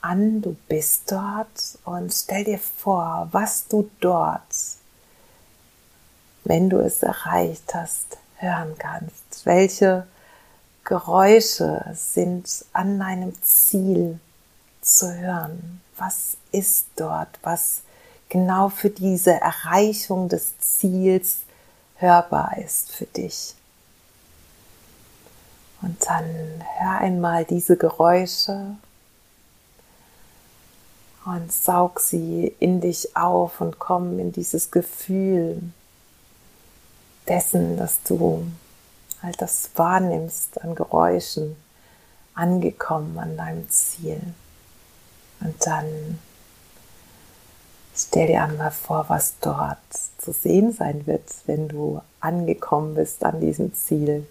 an, 0.00 0.42
du 0.42 0.56
bist 0.68 1.10
dort 1.10 1.78
und 1.84 2.12
stell 2.12 2.44
dir 2.44 2.58
vor, 2.58 3.28
was 3.30 3.68
du 3.68 3.88
dort, 4.00 4.42
wenn 6.44 6.68
du 6.68 6.78
es 6.78 7.02
erreicht 7.02 7.74
hast, 7.74 8.18
hören 8.36 8.74
kannst. 8.78 9.44
Welche 9.44 10.06
Geräusche 10.84 11.84
sind 11.94 12.64
an 12.72 12.98
deinem 12.98 13.40
Ziel 13.42 14.18
zu 14.80 15.14
hören? 15.16 15.80
Was 15.96 16.36
ist 16.50 16.86
dort, 16.96 17.38
was 17.42 17.82
genau 18.28 18.68
für 18.68 18.90
diese 18.90 19.32
Erreichung 19.32 20.28
des 20.28 20.58
Ziels 20.58 21.38
hörbar 21.96 22.58
ist 22.58 22.90
für 22.90 23.06
dich? 23.06 23.54
Und 25.82 25.96
dann 26.06 26.24
hör 26.78 26.98
einmal 26.98 27.44
diese 27.44 27.76
Geräusche 27.76 28.76
und 31.24 31.52
saug 31.52 32.00
sie 32.00 32.54
in 32.58 32.80
dich 32.80 33.16
auf 33.16 33.60
und 33.60 33.78
komm 33.78 34.18
in 34.18 34.32
dieses 34.32 34.70
Gefühl 34.70 35.60
dessen, 37.28 37.76
dass 37.76 38.02
du 38.04 38.46
halt 39.22 39.40
das 39.40 39.70
wahrnimmst 39.76 40.60
an 40.62 40.74
Geräuschen, 40.74 41.56
angekommen 42.34 43.18
an 43.18 43.36
deinem 43.36 43.68
Ziel. 43.68 44.20
Und 45.40 45.54
dann 45.66 46.18
stell 47.94 48.28
dir 48.28 48.44
einmal 48.44 48.70
vor, 48.70 49.04
was 49.08 49.34
dort 49.40 49.78
zu 50.18 50.32
sehen 50.32 50.72
sein 50.72 51.06
wird, 51.06 51.28
wenn 51.46 51.68
du 51.68 52.00
angekommen 52.20 52.94
bist 52.94 53.24
an 53.24 53.40
diesem 53.40 53.74
Ziel. 53.74 54.26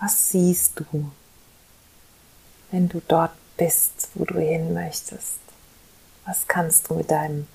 Was 0.00 0.30
siehst 0.30 0.80
du, 0.80 1.10
wenn 2.70 2.88
du 2.88 3.00
dort 3.08 3.32
bist, 3.56 4.10
wo 4.14 4.24
du 4.24 4.38
hin 4.38 4.74
möchtest? 4.74 5.38
Was 6.26 6.46
kannst 6.46 6.88
du 6.88 6.94
mit 6.94 7.10
deinem 7.10 7.46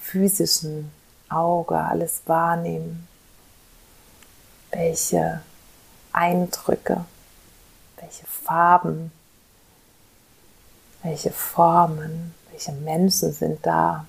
physischen 0.00 0.90
Auge 1.28 1.76
alles 1.76 2.22
wahrnehmen? 2.26 3.06
Welche 4.70 5.42
Eindrücke, 6.12 7.04
welche 8.00 8.26
Farben, 8.26 9.12
welche 11.02 11.30
Formen, 11.30 12.34
welche 12.50 12.72
Menschen 12.72 13.32
sind 13.32 13.64
da? 13.66 14.06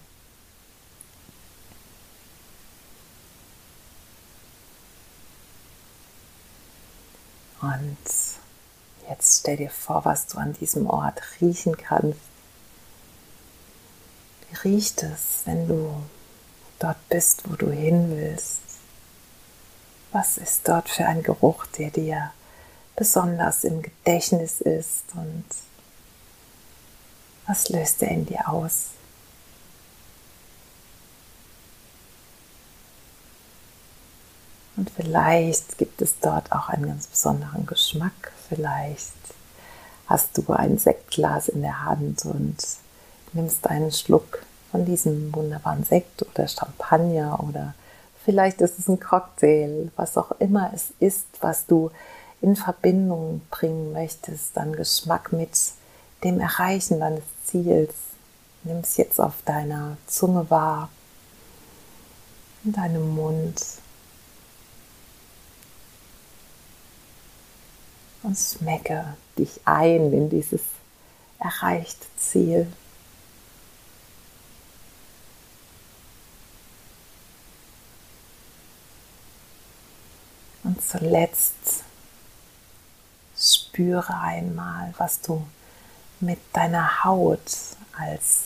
Und 7.66 7.98
jetzt 9.10 9.40
stell 9.40 9.58
dir 9.58 9.70
vor, 9.70 10.06
was 10.06 10.28
du 10.28 10.38
an 10.38 10.54
diesem 10.54 10.88
Ort 10.90 11.22
riechen 11.42 11.76
kannst. 11.78 12.20
Wie 14.50 14.70
riecht 14.70 15.04
es, 15.04 15.42
wenn 15.46 15.68
du 15.68 15.96
dort 16.80 17.10
bist, 17.10 17.50
wo 17.50 17.56
du 17.56 17.72
hin 17.72 18.16
willst? 18.16 18.60
Was 20.12 20.38
ist 20.38 20.68
dort 20.68 20.90
für 20.90 21.06
ein 21.06 21.24
Geruch, 21.24 21.66
der 21.78 21.90
dir 21.90 22.32
besonders 22.96 23.64
im 23.64 23.82
Gedächtnis 23.82 24.62
ist 24.62 25.04
und 25.16 25.46
was 27.48 27.70
löst 27.70 28.02
er 28.02 28.10
in 28.10 28.26
dir 28.26 28.48
aus? 28.48 28.95
Und 34.78 34.90
vielleicht 34.90 35.78
gibt 35.78 36.02
es 36.02 36.20
dort 36.20 36.52
auch 36.52 36.70
einen 36.70 36.88
ganz 36.88 37.08
besonderen 37.08 37.66
Geschmack. 37.66 38.32
Vielleicht 38.50 39.14
hast 40.08 40.38
du 40.38 40.52
ein 40.54 40.78
Sektglas 40.78 41.48
in 41.48 41.62
der 41.62 41.86
Hand 41.86 42.26
und 42.26 42.58
nimmst 43.34 43.68
einen 43.68 43.92
Schluck 43.92 44.44
von 44.72 44.86
diesem 44.86 45.34
wunderbaren 45.34 45.84
Sekt 45.84 46.24
oder 46.24 46.48
Champagner 46.48 47.40
oder 47.42 47.74
vielleicht 48.24 48.62
ist 48.62 48.80
es 48.80 48.88
ein 48.88 49.00
Cocktail, 49.00 49.92
was 49.96 50.18
auch 50.18 50.32
immer 50.40 50.72
es 50.74 50.94
ist, 51.00 51.28
was 51.42 51.66
du 51.66 51.92
in 52.42 52.56
Verbindung 52.56 53.42
bringen 53.50 53.94
möchtest, 53.94 54.58
dann 54.58 54.74
Geschmack 54.74 55.32
mit 55.32 55.58
dem 56.24 56.40
Erreichen 56.40 57.00
deines 57.00 57.24
Ziels. 57.46 57.94
Nimm 58.64 58.80
es 58.80 58.98
jetzt 58.98 59.20
auf 59.20 59.36
deiner 59.46 59.98
Zunge 60.08 60.50
wahr, 60.50 60.90
in 62.64 62.74
deinem 62.74 63.16
Mund. 63.16 63.62
Und 68.26 68.40
schmecke 68.40 69.16
dich 69.38 69.62
ein 69.66 70.12
in 70.12 70.32
dieses 70.32 70.62
erreichte 71.38 72.08
Ziel. 72.18 72.66
Und 80.64 80.84
zuletzt 80.84 81.84
spüre 83.38 84.20
einmal, 84.20 84.96
was 84.98 85.22
du 85.22 85.46
mit 86.20 86.40
deiner 86.52 87.04
Haut 87.04 87.56
als 87.96 88.46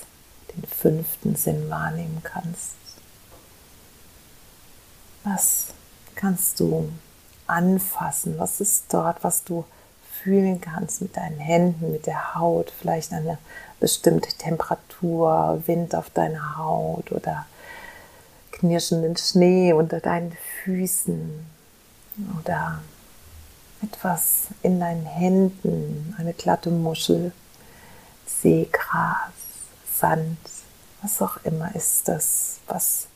den 0.54 0.66
fünften 0.66 1.38
Sinn 1.38 1.70
wahrnehmen 1.70 2.22
kannst. 2.22 2.76
Was 5.24 5.68
kannst 6.16 6.60
du 6.60 6.92
anfassen? 7.50 8.38
Was 8.38 8.62
ist 8.62 8.86
dort, 8.94 9.24
was 9.24 9.44
du 9.44 9.66
fühlen 10.22 10.62
kannst 10.62 11.02
mit 11.02 11.16
deinen 11.18 11.40
Händen, 11.40 11.92
mit 11.92 12.06
der 12.06 12.36
Haut? 12.36 12.72
Vielleicht 12.80 13.14
eine 13.14 13.38
bestimmte 13.80 14.30
Temperatur, 14.38 15.62
Wind 15.66 15.96
auf 15.96 16.10
deiner 16.10 16.58
Haut 16.58 17.12
oder 17.12 17.46
knirschenden 18.52 19.16
Schnee 19.16 19.74
unter 19.74 20.00
deinen 20.00 20.36
Füßen 20.64 21.46
oder 22.40 22.82
etwas 23.82 24.48
in 24.62 24.80
deinen 24.80 25.06
Händen, 25.06 26.14
eine 26.18 26.34
glatte 26.34 26.70
Muschel, 26.70 27.32
Seegras, 28.26 29.32
Sand, 29.96 30.38
was 31.02 31.22
auch 31.22 31.38
immer 31.44 31.74
ist 31.76 32.08
das, 32.08 32.60
was 32.68 33.08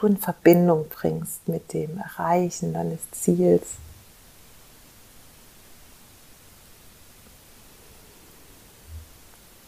du 0.00 0.06
in 0.06 0.16
Verbindung 0.16 0.88
bringst 0.88 1.48
mit 1.48 1.72
dem 1.72 1.98
Erreichen 1.98 2.72
deines 2.72 3.00
Ziels. 3.12 3.66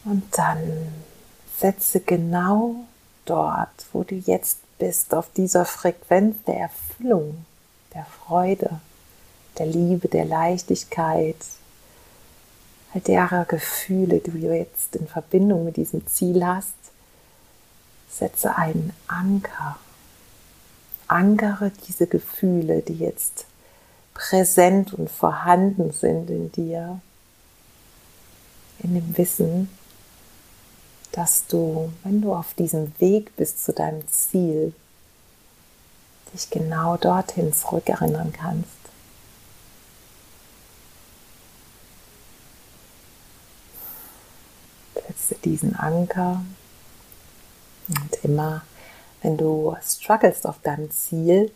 Und 0.05 0.23
dann 0.37 0.91
setze 1.57 2.01
genau 2.01 2.75
dort, 3.25 3.85
wo 3.93 4.03
du 4.03 4.15
jetzt 4.15 4.59
bist, 4.77 5.13
auf 5.13 5.31
dieser 5.31 5.65
Frequenz 5.65 6.35
der 6.45 6.57
Erfüllung, 6.57 7.45
der 7.93 8.05
Freude, 8.05 8.81
der 9.57 9.67
Liebe, 9.67 10.09
der 10.09 10.25
Leichtigkeit, 10.25 11.37
all 12.93 13.01
derer 13.01 13.45
Gefühle, 13.45 14.19
die 14.19 14.31
du 14.31 14.53
jetzt 14.53 14.95
in 14.95 15.07
Verbindung 15.07 15.63
mit 15.63 15.77
diesem 15.77 16.05
Ziel 16.07 16.45
hast, 16.45 16.73
setze 18.09 18.55
einen 18.57 18.93
Anker. 19.07 19.77
Ankere 21.07 21.71
diese 21.87 22.07
Gefühle, 22.07 22.81
die 22.81 22.97
jetzt 22.97 23.45
präsent 24.13 24.93
und 24.93 25.09
vorhanden 25.09 25.91
sind 25.91 26.29
in 26.29 26.51
dir, 26.51 26.99
in 28.79 28.93
dem 28.93 29.17
Wissen, 29.17 29.69
dass 31.11 31.47
du, 31.47 31.91
wenn 32.03 32.21
du 32.21 32.33
auf 32.33 32.53
diesem 32.55 32.91
Weg 32.99 33.35
bist 33.35 33.63
zu 33.63 33.73
deinem 33.73 34.07
Ziel, 34.07 34.73
dich 36.33 36.49
genau 36.49 36.97
dorthin 36.97 37.53
zurückerinnern 37.53 38.33
kannst. 38.33 38.69
Setze 44.95 45.35
diesen 45.43 45.75
Anker 45.75 46.43
und 47.87 48.23
immer, 48.23 48.63
wenn 49.23 49.37
du 49.37 49.75
struggles 49.81 50.45
auf 50.45 50.59
deinem 50.61 50.91
Ziel, 50.91 51.51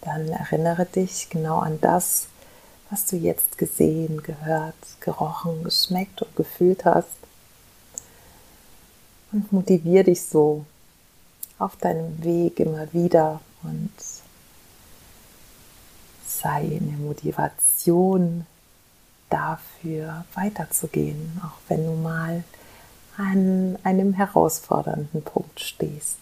dann 0.00 0.28
erinnere 0.28 0.86
dich 0.86 1.28
genau 1.28 1.58
an 1.58 1.80
das, 1.80 2.28
was 2.88 3.06
du 3.06 3.16
jetzt 3.16 3.58
gesehen, 3.58 4.22
gehört, 4.22 4.74
gerochen, 5.00 5.62
geschmeckt 5.64 6.22
und 6.22 6.34
gefühlt 6.36 6.84
hast. 6.84 7.08
Und 9.32 9.52
motiviere 9.52 10.04
dich 10.04 10.22
so 10.22 10.64
auf 11.58 11.76
deinem 11.76 12.22
Weg 12.22 12.60
immer 12.60 12.92
wieder 12.92 13.40
und 13.62 13.92
sei 16.26 16.64
in 16.64 16.90
der 16.90 16.98
Motivation 16.98 18.46
dafür 19.30 20.24
weiterzugehen, 20.34 21.40
auch 21.44 21.58
wenn 21.68 21.84
du 21.86 21.92
mal 21.92 22.44
an 23.16 23.78
einem 23.82 24.14
herausfordernden 24.14 25.22
Punkt 25.22 25.60
stehst. 25.60 26.18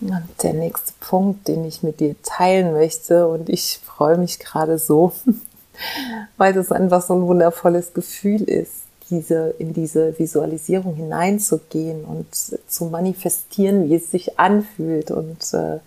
Und 0.00 0.28
der 0.42 0.54
nächste 0.54 0.92
Punkt, 1.00 1.48
den 1.48 1.64
ich 1.64 1.82
mit 1.82 2.00
dir 2.00 2.14
teilen 2.22 2.72
möchte, 2.72 3.28
und 3.28 3.48
ich 3.48 3.80
freue 3.84 4.16
mich 4.16 4.38
gerade 4.38 4.78
so, 4.78 5.12
weil 6.36 6.56
es 6.56 6.72
einfach 6.72 7.02
so 7.02 7.14
ein 7.14 7.26
wundervolles 7.26 7.92
Gefühl 7.92 8.42
ist, 8.42 8.84
diese, 9.10 9.54
in 9.58 9.74
diese 9.74 10.18
Visualisierung 10.18 10.94
hineinzugehen 10.94 12.04
und 12.04 12.26
zu 12.34 12.84
manifestieren, 12.86 13.90
wie 13.90 13.96
es 13.96 14.10
sich 14.10 14.38
anfühlt 14.38 15.10
und 15.10 15.52
äh, 15.52 15.80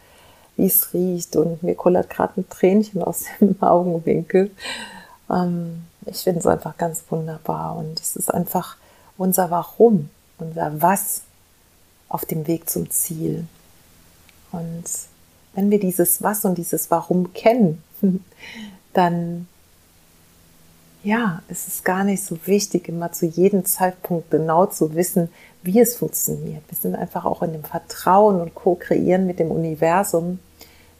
wie 0.57 0.65
es 0.65 0.93
riecht. 0.93 1.35
Und 1.35 1.63
mir 1.63 1.75
kullert 1.75 2.09
gerade 2.09 2.41
ein 2.41 2.49
Tränchen 2.49 3.01
aus 3.01 3.23
dem 3.39 3.61
Augenwinkel. 3.61 4.51
Ähm, 5.29 5.83
ich 6.05 6.17
finde 6.17 6.39
es 6.39 6.47
einfach 6.47 6.77
ganz 6.77 7.03
wunderbar 7.09 7.75
und 7.77 7.99
es 7.99 8.15
ist 8.15 8.33
einfach 8.33 8.77
unser 9.17 9.51
Warum, 9.51 10.09
unser 10.39 10.81
Was 10.81 11.21
auf 12.09 12.25
dem 12.25 12.47
Weg 12.47 12.69
zum 12.69 12.89
Ziel. 12.89 13.45
Und 14.51 14.83
wenn 15.53 15.71
wir 15.71 15.79
dieses 15.79 16.21
Was 16.21 16.45
und 16.45 16.57
dieses 16.57 16.91
Warum 16.91 17.33
kennen, 17.33 17.83
dann 18.93 19.47
ja, 21.03 21.41
es 21.49 21.67
ist 21.67 21.83
gar 21.83 22.05
nicht 22.05 22.23
so 22.23 22.37
wichtig, 22.45 22.87
immer 22.87 23.11
zu 23.11 23.25
jedem 23.25 23.65
Zeitpunkt 23.65 24.31
genau 24.31 24.67
zu 24.67 24.95
wissen, 24.95 25.29
wie 25.61 25.81
es 25.81 25.97
funktioniert. 25.97 26.63
Wir 26.69 26.77
sind 26.77 26.95
einfach 26.95 27.25
auch 27.25 27.41
in 27.43 27.51
dem 27.51 27.63
Vertrauen 27.63 28.39
und 28.39 28.55
Co-Kreieren 28.55 29.27
mit 29.27 29.39
dem 29.39 29.51
Universum, 29.51 30.39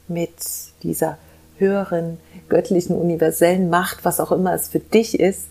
mit 0.06 0.34
dieser 0.82 1.16
höheren, 1.58 2.18
göttlichen, 2.48 2.96
universellen 2.96 3.70
Macht, 3.70 4.04
was 4.04 4.20
auch 4.20 4.32
immer 4.32 4.54
es 4.54 4.68
für 4.68 4.80
dich 4.80 5.18
ist, 5.18 5.46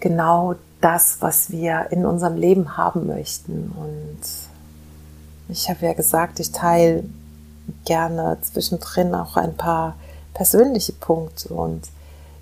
genau 0.00 0.54
das, 0.80 1.18
was 1.20 1.50
wir 1.50 1.86
in 1.90 2.04
unserem 2.04 2.36
Leben 2.36 2.76
haben 2.76 3.06
möchten. 3.06 3.72
Und 3.76 4.20
ich 5.48 5.70
habe 5.70 5.86
ja 5.86 5.92
gesagt, 5.92 6.40
ich 6.40 6.52
teile 6.52 7.04
gerne 7.84 8.38
zwischendrin 8.42 9.14
auch 9.14 9.36
ein 9.36 9.56
paar 9.56 9.96
persönliche 10.34 10.92
Punkte 10.92 11.52
und 11.54 11.88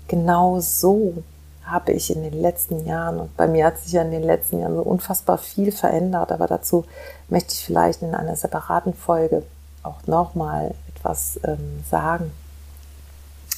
genau 0.07 0.59
so 0.59 1.23
habe 1.63 1.93
ich 1.93 2.13
in 2.13 2.23
den 2.23 2.41
letzten 2.41 2.85
Jahren, 2.85 3.19
und 3.19 3.37
bei 3.37 3.47
mir 3.47 3.67
hat 3.67 3.79
sich 3.79 3.93
ja 3.93 4.01
in 4.01 4.11
den 4.11 4.23
letzten 4.23 4.59
Jahren 4.59 4.75
so 4.75 4.81
unfassbar 4.81 5.37
viel 5.37 5.71
verändert, 5.71 6.31
aber 6.31 6.47
dazu 6.47 6.85
möchte 7.29 7.53
ich 7.53 7.65
vielleicht 7.65 8.01
in 8.01 8.15
einer 8.15 8.35
separaten 8.35 8.93
Folge 8.93 9.43
auch 9.83 10.05
nochmal 10.07 10.73
etwas 11.01 11.39
ähm, 11.43 11.83
sagen. 11.89 12.31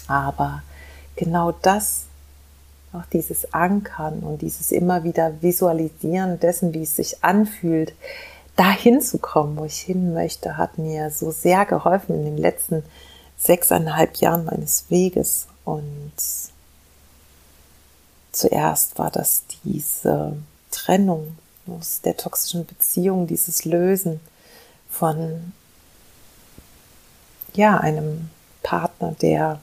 Aber 0.08 0.64
genau 1.16 1.52
das, 1.52 2.06
auch 2.94 3.06
dieses 3.12 3.54
Ankern 3.54 4.20
und 4.20 4.42
dieses 4.42 4.72
immer 4.72 5.04
wieder 5.04 5.42
Visualisieren 5.42 6.40
dessen, 6.40 6.74
wie 6.74 6.84
es 6.84 6.96
sich 6.96 7.24
anfühlt, 7.24 7.94
dahin 8.56 9.02
zu 9.02 9.18
kommen, 9.18 9.58
wo 9.58 9.66
ich 9.66 9.80
hin 9.80 10.14
möchte, 10.14 10.58
hat 10.58 10.78
mir 10.78 11.10
so 11.10 11.32
sehr 11.32 11.66
geholfen 11.66 12.16
in 12.16 12.26
den 12.26 12.38
letzten 12.38 12.84
sechseinhalb 13.38 14.18
Jahren 14.18 14.46
meines 14.46 14.86
Weges. 14.90 15.48
Und 15.66 16.14
zuerst 18.32 19.00
war 19.00 19.10
das 19.10 19.44
diese 19.64 20.38
Trennung 20.70 21.36
aus 21.68 22.02
der 22.02 22.16
toxischen 22.16 22.66
Beziehung, 22.66 23.26
dieses 23.26 23.66
Lösen 23.66 24.20
von 24.90 25.54
ja, 27.56 27.78
einem 27.78 28.30
Partner, 28.62 29.16
der 29.22 29.60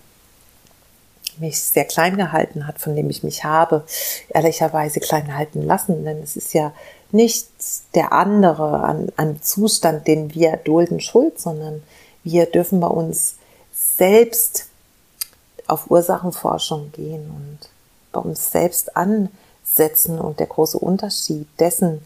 mich 1.38 1.60
sehr 1.60 1.84
klein 1.84 2.16
gehalten 2.16 2.66
hat, 2.66 2.78
von 2.80 2.94
dem 2.94 3.08
ich 3.08 3.22
mich 3.22 3.44
habe 3.44 3.84
ehrlicherweise 4.28 5.00
klein 5.00 5.36
halten 5.36 5.62
lassen, 5.62 6.04
denn 6.04 6.22
es 6.22 6.36
ist 6.36 6.52
ja 6.52 6.72
nicht 7.12 7.48
der 7.94 8.12
andere 8.12 8.82
an 8.84 9.10
einem 9.16 9.42
Zustand, 9.42 10.06
den 10.06 10.34
wir 10.34 10.56
dulden, 10.58 11.00
schuld, 11.00 11.40
sondern 11.40 11.82
wir 12.22 12.46
dürfen 12.46 12.80
bei 12.80 12.86
uns 12.86 13.36
selbst 13.72 14.66
auf 15.66 15.90
Ursachenforschung 15.90 16.92
gehen 16.92 17.30
und 17.30 17.68
bei 18.12 18.20
uns 18.20 18.52
selbst 18.52 18.96
ansetzen. 18.96 20.18
Und 20.18 20.40
der 20.40 20.46
große 20.46 20.78
Unterschied 20.78 21.48
dessen, 21.58 22.02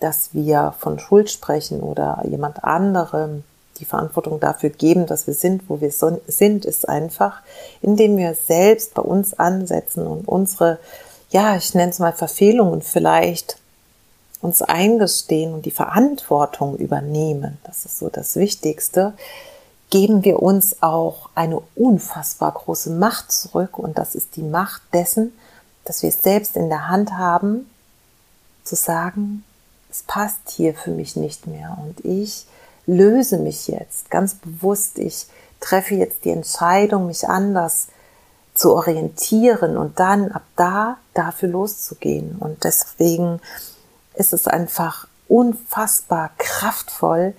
dass 0.00 0.30
wir 0.32 0.74
von 0.78 0.98
Schuld 0.98 1.30
sprechen 1.30 1.80
oder 1.80 2.22
jemand 2.28 2.64
anderem 2.64 3.44
die 3.82 3.86
Verantwortung 3.86 4.40
dafür 4.40 4.70
geben, 4.70 5.06
dass 5.06 5.26
wir 5.26 5.34
sind, 5.34 5.68
wo 5.68 5.80
wir 5.80 5.90
sind, 5.92 6.64
ist 6.64 6.88
einfach, 6.88 7.42
indem 7.82 8.16
wir 8.16 8.34
selbst 8.34 8.94
bei 8.94 9.02
uns 9.02 9.34
ansetzen 9.34 10.06
und 10.06 10.26
unsere, 10.26 10.78
ja, 11.30 11.56
ich 11.56 11.74
nenne 11.74 11.90
es 11.90 11.98
mal 11.98 12.12
Verfehlungen 12.12 12.80
vielleicht 12.80 13.58
uns 14.40 14.62
eingestehen 14.62 15.52
und 15.52 15.66
die 15.66 15.70
Verantwortung 15.70 16.76
übernehmen. 16.76 17.58
Das 17.64 17.84
ist 17.84 17.98
so 17.98 18.08
das 18.08 18.36
Wichtigste 18.36 19.12
geben 19.92 20.24
wir 20.24 20.42
uns 20.42 20.82
auch 20.82 21.28
eine 21.34 21.60
unfassbar 21.74 22.52
große 22.52 22.88
Macht 22.88 23.30
zurück 23.30 23.78
und 23.78 23.98
das 23.98 24.14
ist 24.14 24.36
die 24.36 24.42
Macht 24.42 24.80
dessen, 24.94 25.36
dass 25.84 26.02
wir 26.02 26.08
es 26.08 26.22
selbst 26.22 26.56
in 26.56 26.70
der 26.70 26.88
Hand 26.88 27.12
haben, 27.12 27.70
zu 28.64 28.74
sagen, 28.74 29.44
es 29.90 30.02
passt 30.02 30.48
hier 30.48 30.72
für 30.72 30.92
mich 30.92 31.14
nicht 31.14 31.46
mehr 31.46 31.76
und 31.84 32.02
ich 32.06 32.46
löse 32.86 33.38
mich 33.38 33.68
jetzt 33.68 34.10
ganz 34.10 34.34
bewusst, 34.34 34.98
ich 34.98 35.26
treffe 35.60 35.94
jetzt 35.94 36.24
die 36.24 36.30
Entscheidung, 36.30 37.06
mich 37.06 37.28
anders 37.28 37.88
zu 38.54 38.74
orientieren 38.74 39.76
und 39.76 39.98
dann 39.98 40.30
ab 40.32 40.42
da 40.56 40.98
dafür 41.14 41.48
loszugehen. 41.48 42.36
Und 42.38 42.64
deswegen 42.64 43.40
ist 44.14 44.32
es 44.32 44.46
einfach 44.46 45.06
unfassbar 45.28 46.30
kraftvoll, 46.36 47.34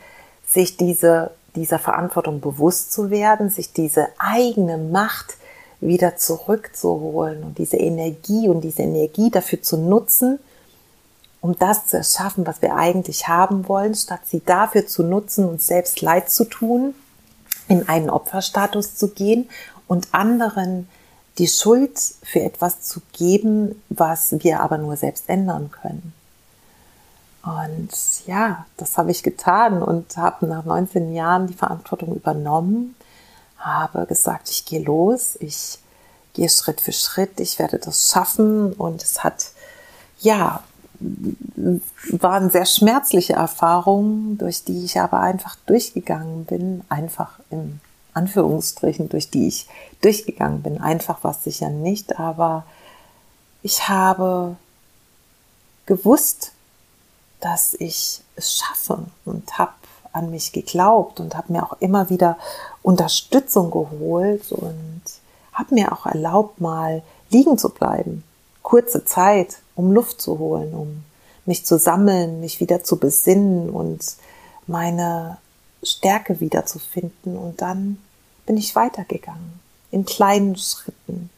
sich 0.47 0.77
diese 0.77 1.31
dieser 1.55 1.79
Verantwortung 1.79 2.41
bewusst 2.41 2.91
zu 2.91 3.09
werden, 3.09 3.49
sich 3.49 3.73
diese 3.73 4.07
eigene 4.17 4.77
Macht 4.77 5.37
wieder 5.79 6.15
zurückzuholen 6.15 7.43
und 7.43 7.57
diese 7.57 7.77
Energie 7.77 8.47
und 8.47 8.61
diese 8.61 8.83
Energie 8.83 9.29
dafür 9.29 9.61
zu 9.61 9.77
nutzen, 9.77 10.39
um 11.43 11.59
das 11.59 11.87
zu 11.87 11.97
erschaffen, 11.97 12.47
was 12.47 12.61
wir 12.61 12.73
eigentlich 12.75 13.27
haben 13.27 13.67
wollen, 13.67 13.93
statt 13.95 14.21
sie 14.25 14.41
dafür 14.45 14.87
zu 14.87 15.03
nutzen, 15.03 15.45
uns 15.45 15.67
selbst 15.67 16.01
leid 16.01 16.29
zu 16.29 16.45
tun, 16.45 16.95
in 17.67 17.89
einen 17.89 18.09
Opferstatus 18.09 18.95
zu 18.95 19.09
gehen 19.09 19.49
und 19.85 20.13
anderen 20.13 20.87
die 21.37 21.49
Schuld 21.49 21.99
für 22.23 22.39
etwas 22.39 22.81
zu 22.83 23.01
geben, 23.11 23.81
was 23.89 24.33
wir 24.39 24.61
aber 24.61 24.77
nur 24.77 24.95
selbst 24.95 25.27
ändern 25.27 25.69
können. 25.69 26.13
Und 27.43 27.91
ja, 28.25 28.65
das 28.77 28.97
habe 28.97 29.11
ich 29.11 29.21
getan 29.21 29.83
und 29.83 30.15
habe 30.15 30.45
nach 30.45 30.63
19 30.63 31.13
Jahren 31.13 31.47
die 31.47 31.55
Verantwortung 31.55 32.15
übernommen, 32.15 32.95
habe 33.57 34.05
gesagt, 34.05 34.49
ich 34.49 34.63
gehe 34.63 34.81
los, 34.81 35.35
ich 35.41 35.77
gehe 36.35 36.47
Schritt 36.47 36.79
für 36.79 36.93
Schritt, 36.93 37.41
ich 37.41 37.59
werde 37.59 37.79
das 37.79 38.07
schaffen 38.07 38.71
und 38.71 39.03
es 39.03 39.25
hat, 39.25 39.51
ja, 40.21 40.63
waren 42.11 42.49
sehr 42.49 42.65
schmerzliche 42.65 43.33
Erfahrungen, 43.33 44.37
durch 44.37 44.63
die 44.63 44.85
ich 44.85 44.99
aber 44.99 45.19
einfach 45.19 45.55
durchgegangen 45.65 46.45
bin, 46.45 46.83
einfach 46.89 47.39
in 47.49 47.79
Anführungsstrichen, 48.13 49.09
durch 49.09 49.29
die 49.29 49.47
ich 49.47 49.67
durchgegangen 50.01 50.61
bin. 50.61 50.79
Einfach 50.79 51.23
war 51.23 51.31
es 51.31 51.43
sicher 51.43 51.69
nicht, 51.69 52.19
aber 52.19 52.65
ich 53.61 53.87
habe 53.89 54.55
gewusst, 55.85 56.51
dass 57.39 57.73
ich 57.73 58.21
es 58.35 58.53
schaffe 58.53 59.05
und 59.25 59.57
habe 59.57 59.73
an 60.11 60.29
mich 60.29 60.51
geglaubt 60.51 61.19
und 61.19 61.35
habe 61.35 61.51
mir 61.51 61.63
auch 61.63 61.77
immer 61.79 62.09
wieder 62.09 62.37
Unterstützung 62.83 63.71
geholt 63.71 64.51
und 64.51 65.01
habe 65.51 65.73
mir 65.73 65.91
auch 65.91 66.05
erlaubt, 66.05 66.61
mal 66.61 67.01
liegen 67.29 67.57
zu 67.57 67.69
bleiben. 67.69 68.23
Kurze 68.61 69.05
Zeit, 69.05 69.57
um 69.75 69.91
Luft 69.91 70.21
zu 70.21 70.39
holen, 70.39 70.73
um 70.73 71.03
mich 71.45 71.65
zu 71.65 71.77
sammeln, 71.77 72.39
mich 72.39 72.59
wieder 72.59 72.83
zu 72.83 72.97
besinnen 72.97 73.69
und 73.69 74.01
meine 74.67 75.37
Stärke 75.81 76.39
wiederzufinden. 76.39 77.37
Und 77.37 77.61
dann 77.61 77.97
bin 78.45 78.57
ich 78.57 78.75
weitergegangen, 78.75 79.59
in 79.91 80.05
kleinen 80.05 80.55
Schritten 80.55 81.29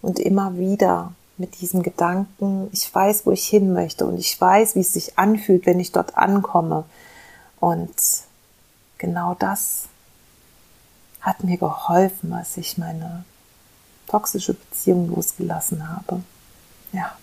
und 0.00 0.18
immer 0.18 0.56
wieder 0.56 1.12
mit 1.38 1.60
diesem 1.60 1.82
Gedanken, 1.82 2.68
ich 2.72 2.94
weiß, 2.94 3.26
wo 3.26 3.32
ich 3.32 3.46
hin 3.46 3.72
möchte 3.72 4.06
und 4.06 4.18
ich 4.18 4.40
weiß, 4.40 4.76
wie 4.76 4.80
es 4.80 4.92
sich 4.92 5.18
anfühlt, 5.18 5.66
wenn 5.66 5.80
ich 5.80 5.92
dort 5.92 6.16
ankomme. 6.16 6.84
Und 7.58 7.94
genau 8.98 9.34
das 9.34 9.88
hat 11.20 11.42
mir 11.42 11.56
geholfen, 11.56 12.32
als 12.32 12.56
ich 12.56 12.78
meine 12.78 13.24
toxische 14.08 14.54
Beziehung 14.54 15.08
losgelassen 15.14 15.88
habe. 15.88 16.22
Ja. 16.92 17.16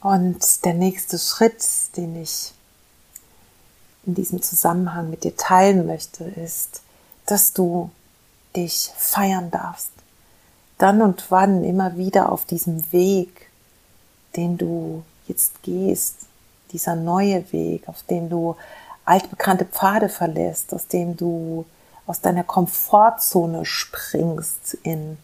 Und 0.00 0.64
der 0.64 0.74
nächste 0.74 1.18
Schritt, 1.18 1.64
den 1.96 2.20
ich 2.22 2.52
in 4.06 4.14
diesem 4.14 4.40
Zusammenhang 4.42 5.10
mit 5.10 5.24
dir 5.24 5.36
teilen 5.36 5.86
möchte, 5.86 6.24
ist, 6.24 6.82
dass 7.26 7.52
du 7.52 7.90
dich 8.54 8.92
feiern 8.96 9.50
darfst 9.50 9.90
dann 10.78 11.02
und 11.02 11.30
wann 11.30 11.64
immer 11.64 11.96
wieder 11.96 12.30
auf 12.30 12.44
diesem 12.44 12.92
Weg, 12.92 13.50
den 14.36 14.58
du 14.58 15.02
jetzt 15.26 15.62
gehst, 15.62 16.26
dieser 16.72 16.96
neue 16.96 17.50
Weg, 17.52 17.88
auf 17.88 18.02
dem 18.04 18.28
du 18.28 18.56
altbekannte 19.04 19.64
Pfade 19.64 20.08
verlässt, 20.08 20.74
aus 20.74 20.88
dem 20.88 21.16
du 21.16 21.64
aus 22.06 22.20
deiner 22.20 22.44
Komfortzone 22.44 23.64
springst 23.64 24.74
in 24.82 25.16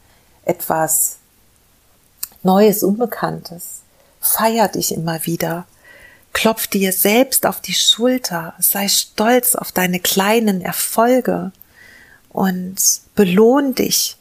etwas 0.44 1.18
Neues, 2.42 2.82
Unbekanntes. 2.82 3.81
Feier 4.22 4.68
dich 4.68 4.94
immer 4.94 5.26
wieder. 5.26 5.66
Klopf 6.32 6.66
dir 6.68 6.92
selbst 6.92 7.44
auf 7.44 7.60
die 7.60 7.74
Schulter. 7.74 8.54
Sei 8.58 8.88
stolz 8.88 9.54
auf 9.54 9.72
deine 9.72 10.00
kleinen 10.00 10.62
Erfolge 10.62 11.52
und 12.30 12.76
belohn 13.14 13.74
dich 13.74 14.16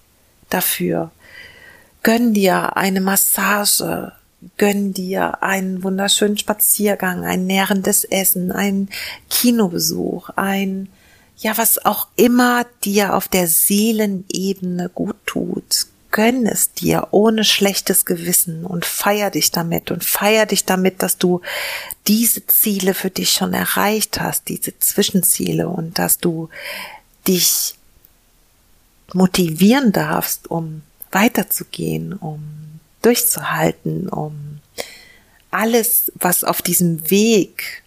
dafür. 0.50 1.12
Gönn 2.04 2.34
dir 2.34 2.76
eine 2.78 3.00
Massage, 3.00 4.12
gönn 4.58 4.92
dir 4.92 5.44
einen 5.44 5.84
wunderschönen 5.84 6.38
Spaziergang, 6.38 7.24
ein 7.24 7.46
nährendes 7.46 8.04
Essen, 8.04 8.52
ein 8.52 8.90
Kinobesuch, 9.30 10.30
ein, 10.36 10.90
ja, 11.38 11.58
was 11.58 11.86
auch 11.86 12.08
immer 12.16 12.66
dir 12.84 13.16
auf 13.16 13.28
der 13.28 13.48
Seelenebene 13.48 14.90
gut 14.90 15.16
tut. 15.28 15.86
Gönn 16.12 16.46
es 16.46 16.74
dir 16.74 17.08
ohne 17.12 17.44
schlechtes 17.44 18.06
Gewissen 18.06 18.66
und 18.66 18.86
feier 18.86 19.32
dich 19.32 19.52
damit 19.52 19.92
und 19.92 20.04
feier 20.04 20.46
dich 20.46 20.66
damit, 20.66 21.02
dass 21.02 21.18
du 21.18 21.42
diese 22.08 22.46
Ziele 22.48 22.94
für 22.94 23.10
dich 23.10 23.32
schon 23.32 23.54
erreicht 23.54 24.20
hast, 24.20 24.50
diese 24.50 24.78
Zwischenziele 24.78 25.70
und 25.70 25.98
dass 25.98 26.18
du 26.18 26.50
dich 27.28 27.76
motivieren 29.14 29.92
darfst, 29.92 30.50
um 30.50 30.82
weiterzugehen, 31.12 32.14
um 32.14 32.80
durchzuhalten, 33.02 34.10
um 34.10 34.60
alles, 35.50 36.12
was 36.16 36.44
auf 36.44 36.62
diesem 36.62 37.10
Weg 37.10 37.84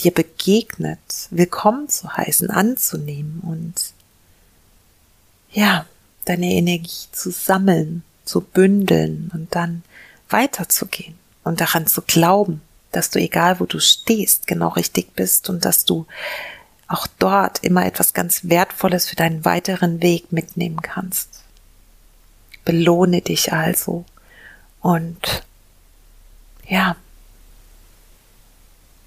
dir 0.00 0.12
begegnet, 0.12 1.00
willkommen 1.30 1.88
zu 1.88 2.16
heißen, 2.16 2.50
anzunehmen 2.50 3.40
und 3.40 3.74
ja, 5.50 5.86
deine 6.26 6.52
Energie 6.52 7.06
zu 7.12 7.30
sammeln, 7.30 8.02
zu 8.24 8.42
bündeln 8.42 9.30
und 9.32 9.54
dann 9.54 9.82
weiterzugehen 10.28 11.14
und 11.44 11.60
daran 11.60 11.86
zu 11.86 12.02
glauben, 12.02 12.60
dass 12.92 13.10
du 13.10 13.18
egal 13.18 13.60
wo 13.60 13.64
du 13.64 13.80
stehst, 13.80 14.46
genau 14.46 14.68
richtig 14.68 15.14
bist 15.14 15.48
und 15.48 15.64
dass 15.64 15.84
du 15.84 16.06
auch 16.88 17.06
dort 17.18 17.64
immer 17.64 17.86
etwas 17.86 18.12
ganz 18.12 18.40
Wertvolles 18.44 19.08
für 19.08 19.16
deinen 19.16 19.44
weiteren 19.44 20.02
Weg 20.02 20.32
mitnehmen 20.32 20.82
kannst. 20.82 21.42
Belohne 22.64 23.22
dich 23.22 23.52
also 23.52 24.04
und 24.80 25.44
ja, 26.68 26.96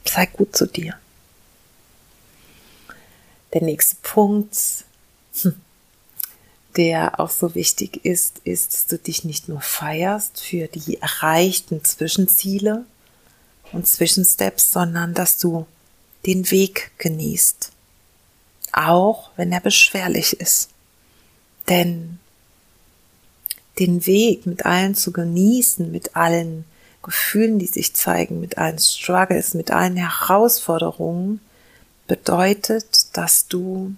sei 0.05 0.25
gut 0.25 0.55
zu 0.55 0.65
dir. 0.65 0.95
Der 3.53 3.63
nächste 3.63 3.95
Punkt, 4.01 4.55
hm, 5.41 5.59
der 6.79 7.19
auch 7.19 7.29
so 7.29 7.55
wichtig 7.55 8.05
ist, 8.05 8.39
ist, 8.45 8.73
dass 8.73 8.87
du 8.87 8.97
dich 8.97 9.25
nicht 9.25 9.49
nur 9.49 9.59
feierst 9.59 10.39
für 10.39 10.67
die 10.67 11.01
erreichten 11.01 11.83
Zwischenziele 11.83 12.85
und 13.73 13.85
Zwischensteps, 13.85 14.71
sondern 14.71 15.13
dass 15.13 15.37
du 15.37 15.65
den 16.25 16.49
Weg 16.51 16.91
genießt. 16.97 17.73
Auch 18.71 19.31
wenn 19.35 19.51
er 19.51 19.59
beschwerlich 19.59 20.39
ist. 20.39 20.69
Denn 21.67 22.17
den 23.77 24.05
Weg 24.05 24.45
mit 24.45 24.65
allen 24.65 24.95
zu 24.95 25.11
genießen, 25.11 25.91
mit 25.91 26.15
allen 26.15 26.63
Gefühlen, 27.03 27.59
die 27.59 27.67
sich 27.67 27.93
zeigen, 27.93 28.39
mit 28.39 28.57
allen 28.57 28.79
Struggles, 28.79 29.53
mit 29.53 29.69
allen 29.71 29.97
Herausforderungen, 29.97 31.41
bedeutet, 32.07 33.17
dass 33.17 33.49
du 33.49 33.95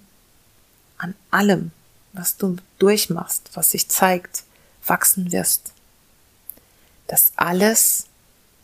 an 0.98 1.14
allem, 1.30 1.70
was 2.12 2.36
du 2.36 2.56
durchmachst, 2.78 3.50
was 3.54 3.70
sich 3.70 3.88
zeigt, 3.88 4.44
wachsen 4.86 5.32
wirst. 5.32 5.72
Dass 7.06 7.32
alles 7.36 8.06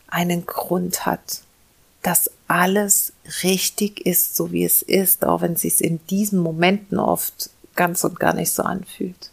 einen 0.07 0.45
Grund 0.45 1.05
hat, 1.05 1.41
dass 2.01 2.31
alles 2.47 3.13
richtig 3.43 4.05
ist, 4.05 4.35
so 4.35 4.51
wie 4.51 4.63
es 4.63 4.81
ist, 4.81 5.25
auch 5.25 5.41
wenn 5.41 5.53
es 5.53 5.61
sich 5.61 5.83
in 5.83 6.05
diesen 6.07 6.39
Momenten 6.39 6.99
oft 6.99 7.49
ganz 7.75 8.03
und 8.03 8.19
gar 8.19 8.33
nicht 8.33 8.51
so 8.51 8.63
anfühlt. 8.63 9.31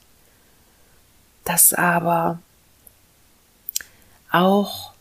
Dass 1.44 1.72
aber 1.72 2.40
auch 4.30 4.92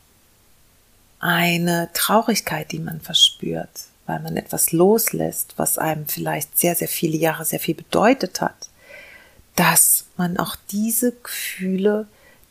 eine 1.19 1.89
Traurigkeit, 1.93 2.71
die 2.71 2.79
man 2.79 3.01
verspürt, 3.01 3.87
weil 4.05 4.19
man 4.19 4.37
etwas 4.37 4.71
loslässt, 4.71 5.53
was 5.57 5.77
einem 5.77 6.07
vielleicht 6.07 6.57
sehr, 6.57 6.75
sehr 6.75 6.87
viele 6.87 7.17
Jahre 7.17 7.45
sehr 7.45 7.59
viel 7.59 7.75
bedeutet 7.75 8.41
hat, 8.41 8.69
dass 9.55 10.05
man 10.17 10.37
auch 10.37 10.55
diese 10.71 11.11
Gefühle 11.11 12.07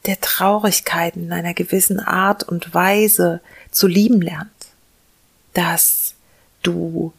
der 0.07 0.21
Traurigkeit 0.21 1.17
in 1.17 1.33
einer 1.33 1.55
gewissen 1.55 2.01
Art 2.01 2.43
und 2.43 2.75
Weise 2.75 3.41
zu 3.71 3.87
lieben 3.87 4.21
lernt, 4.21 4.51
dass 5.55 6.15
du 6.63 7.13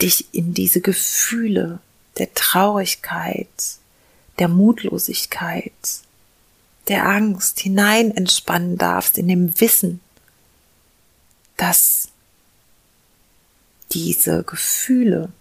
dich 0.00 0.32
in 0.32 0.54
diese 0.54 0.80
Gefühle 0.80 1.80
der 2.18 2.32
Traurigkeit, 2.34 3.48
der 4.38 4.48
Mutlosigkeit, 4.48 5.72
der 6.88 7.06
Angst 7.06 7.60
hinein 7.60 8.16
entspannen 8.16 8.78
darfst, 8.78 9.18
in 9.18 9.28
dem 9.28 9.60
Wissen, 9.60 10.00
dass 11.56 12.08
diese 13.92 14.44
Gefühle, 14.44 15.32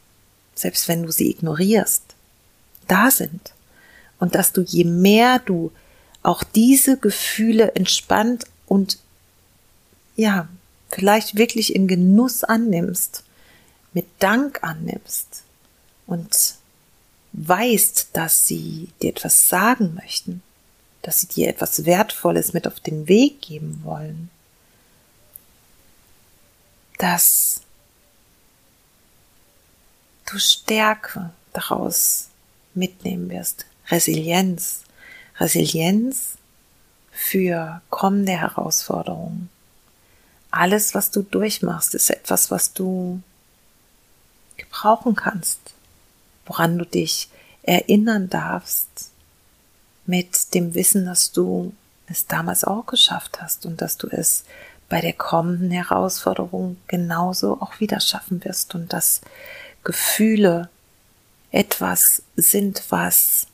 selbst 0.55 0.87
wenn 0.87 1.03
du 1.03 1.11
sie 1.11 1.29
ignorierst, 1.29 2.06
da 2.87 3.11
sind. 3.11 3.53
Und 4.19 4.35
dass 4.35 4.53
du 4.53 4.61
je 4.61 4.83
mehr 4.83 5.39
du 5.39 5.71
auch 6.23 6.43
diese 6.43 6.97
Gefühle 6.97 7.75
entspannt 7.75 8.45
und 8.65 8.99
ja, 10.15 10.47
vielleicht 10.89 11.37
wirklich 11.37 11.75
in 11.75 11.87
Genuss 11.87 12.43
annimmst, 12.43 13.23
mit 13.93 14.05
Dank 14.19 14.63
annimmst 14.63 15.43
und 16.05 16.55
weißt, 17.33 18.09
dass 18.13 18.47
sie 18.47 18.89
dir 19.01 19.11
etwas 19.11 19.47
sagen 19.47 19.93
möchten, 19.93 20.41
dass 21.01 21.21
sie 21.21 21.27
dir 21.27 21.49
etwas 21.49 21.85
Wertvolles 21.85 22.53
mit 22.53 22.67
auf 22.67 22.79
den 22.79 23.07
Weg 23.07 23.41
geben 23.41 23.81
wollen, 23.83 24.29
dass 26.97 27.61
du 30.25 30.39
Stärke 30.39 31.31
daraus 31.53 32.26
mitnehmen 32.77 33.29
wirst, 33.29 33.65
Resilienz, 33.89 34.83
Resilienz 35.39 36.37
für 37.11 37.81
kommende 37.89 38.33
Herausforderungen. 38.33 39.49
Alles, 40.51 40.95
was 40.95 41.11
du 41.11 41.23
durchmachst, 41.23 41.93
ist 41.95 42.09
etwas, 42.09 42.51
was 42.51 42.73
du 42.73 43.21
gebrauchen 44.55 45.15
kannst, 45.15 45.59
woran 46.45 46.77
du 46.77 46.85
dich 46.85 47.29
erinnern 47.63 48.29
darfst, 48.29 49.11
mit 50.05 50.53
dem 50.53 50.73
Wissen, 50.73 51.05
dass 51.05 51.33
du 51.33 51.73
es 52.07 52.27
damals 52.27 52.63
auch 52.63 52.85
geschafft 52.85 53.41
hast 53.41 53.65
und 53.65 53.81
dass 53.81 53.97
du 53.97 54.07
es 54.07 54.45
bei 54.89 55.01
der 55.01 55.13
kommenden 55.13 55.71
Herausforderung 55.71 56.77
genauso 56.87 57.61
auch 57.61 57.79
wieder 57.81 57.99
schaffen 57.99 58.43
wirst 58.45 58.73
und 58.73 58.93
dass 58.93 59.21
Gefühle 59.83 60.69
etwas 61.51 62.21
sind, 62.35 62.83
was 62.89 63.47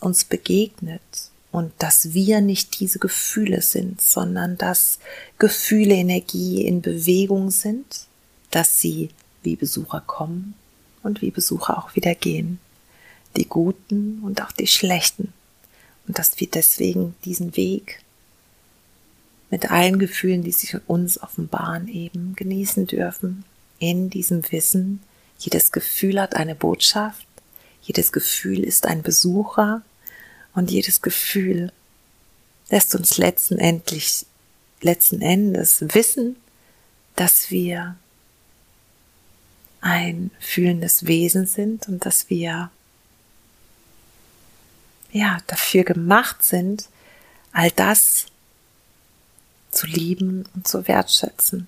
uns 0.00 0.24
begegnet 0.24 1.02
und 1.50 1.72
dass 1.78 2.12
wir 2.12 2.40
nicht 2.40 2.78
diese 2.80 2.98
Gefühle 2.98 3.62
sind, 3.62 4.00
sondern 4.00 4.58
dass 4.58 4.98
Gefühle 5.38 5.94
Energie 5.94 6.64
in 6.66 6.82
Bewegung 6.82 7.50
sind, 7.50 8.06
dass 8.50 8.80
sie 8.80 9.10
wie 9.42 9.56
Besucher 9.56 10.02
kommen 10.06 10.54
und 11.02 11.22
wie 11.22 11.30
Besucher 11.30 11.78
auch 11.78 11.94
wieder 11.96 12.14
gehen, 12.14 12.58
die 13.36 13.46
guten 13.46 14.20
und 14.22 14.42
auch 14.42 14.52
die 14.52 14.66
schlechten. 14.66 15.32
Und 16.06 16.18
dass 16.18 16.40
wir 16.40 16.48
deswegen 16.48 17.14
diesen 17.24 17.56
Weg 17.56 18.02
mit 19.50 19.70
allen 19.70 19.98
Gefühlen, 19.98 20.42
die 20.42 20.52
sich 20.52 20.76
uns 20.86 21.22
offenbaren, 21.22 21.88
eben 21.88 22.34
genießen 22.34 22.86
dürfen, 22.86 23.44
in 23.78 24.10
diesem 24.10 24.50
Wissen, 24.50 25.00
jedes 25.38 25.70
Gefühl 25.72 26.20
hat 26.20 26.34
eine 26.34 26.54
Botschaft, 26.54 27.27
jedes 27.88 28.12
Gefühl 28.12 28.64
ist 28.64 28.86
ein 28.86 29.02
Besucher 29.02 29.82
und 30.54 30.70
jedes 30.70 31.00
Gefühl 31.00 31.72
lässt 32.68 32.94
uns 32.94 33.16
letzten 33.16 33.58
endlich, 33.58 34.26
letzten 34.82 35.22
Endes 35.22 35.82
wissen, 35.94 36.36
dass 37.16 37.50
wir 37.50 37.96
ein 39.80 40.30
fühlendes 40.38 41.06
Wesen 41.06 41.46
sind 41.46 41.88
und 41.88 42.04
dass 42.04 42.28
wir 42.28 42.70
ja, 45.10 45.38
dafür 45.46 45.84
gemacht 45.84 46.42
sind, 46.42 46.90
all 47.52 47.70
das 47.70 48.26
zu 49.70 49.86
lieben 49.86 50.46
und 50.54 50.68
zu 50.68 50.86
wertschätzen. 50.86 51.66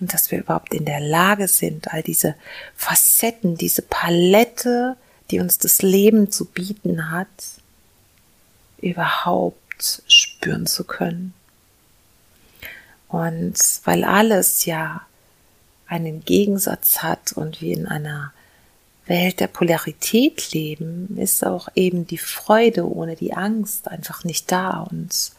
Und 0.00 0.14
dass 0.14 0.30
wir 0.30 0.38
überhaupt 0.38 0.72
in 0.72 0.86
der 0.86 1.00
Lage 1.00 1.46
sind, 1.46 1.92
all 1.92 2.02
diese 2.02 2.36
Facetten, 2.74 3.56
diese 3.56 3.82
Palette, 3.82 4.96
die 5.30 5.40
uns 5.40 5.58
das 5.58 5.82
Leben 5.82 6.30
zu 6.30 6.44
bieten 6.44 7.10
hat, 7.10 7.28
überhaupt 8.78 10.02
spüren 10.06 10.66
zu 10.66 10.84
können. 10.84 11.34
Und 13.08 13.54
weil 13.84 14.04
alles 14.04 14.64
ja 14.64 15.02
einen 15.86 16.24
Gegensatz 16.24 17.02
hat 17.02 17.32
und 17.32 17.60
wir 17.60 17.76
in 17.76 17.86
einer 17.86 18.32
Welt 19.06 19.38
der 19.38 19.46
Polarität 19.46 20.52
leben, 20.52 21.16
ist 21.16 21.46
auch 21.46 21.68
eben 21.74 22.06
die 22.06 22.18
Freude 22.18 22.90
ohne 22.90 23.14
die 23.14 23.34
Angst 23.34 23.88
einfach 23.88 24.24
nicht 24.24 24.50
da 24.50 24.80
und 24.80 25.30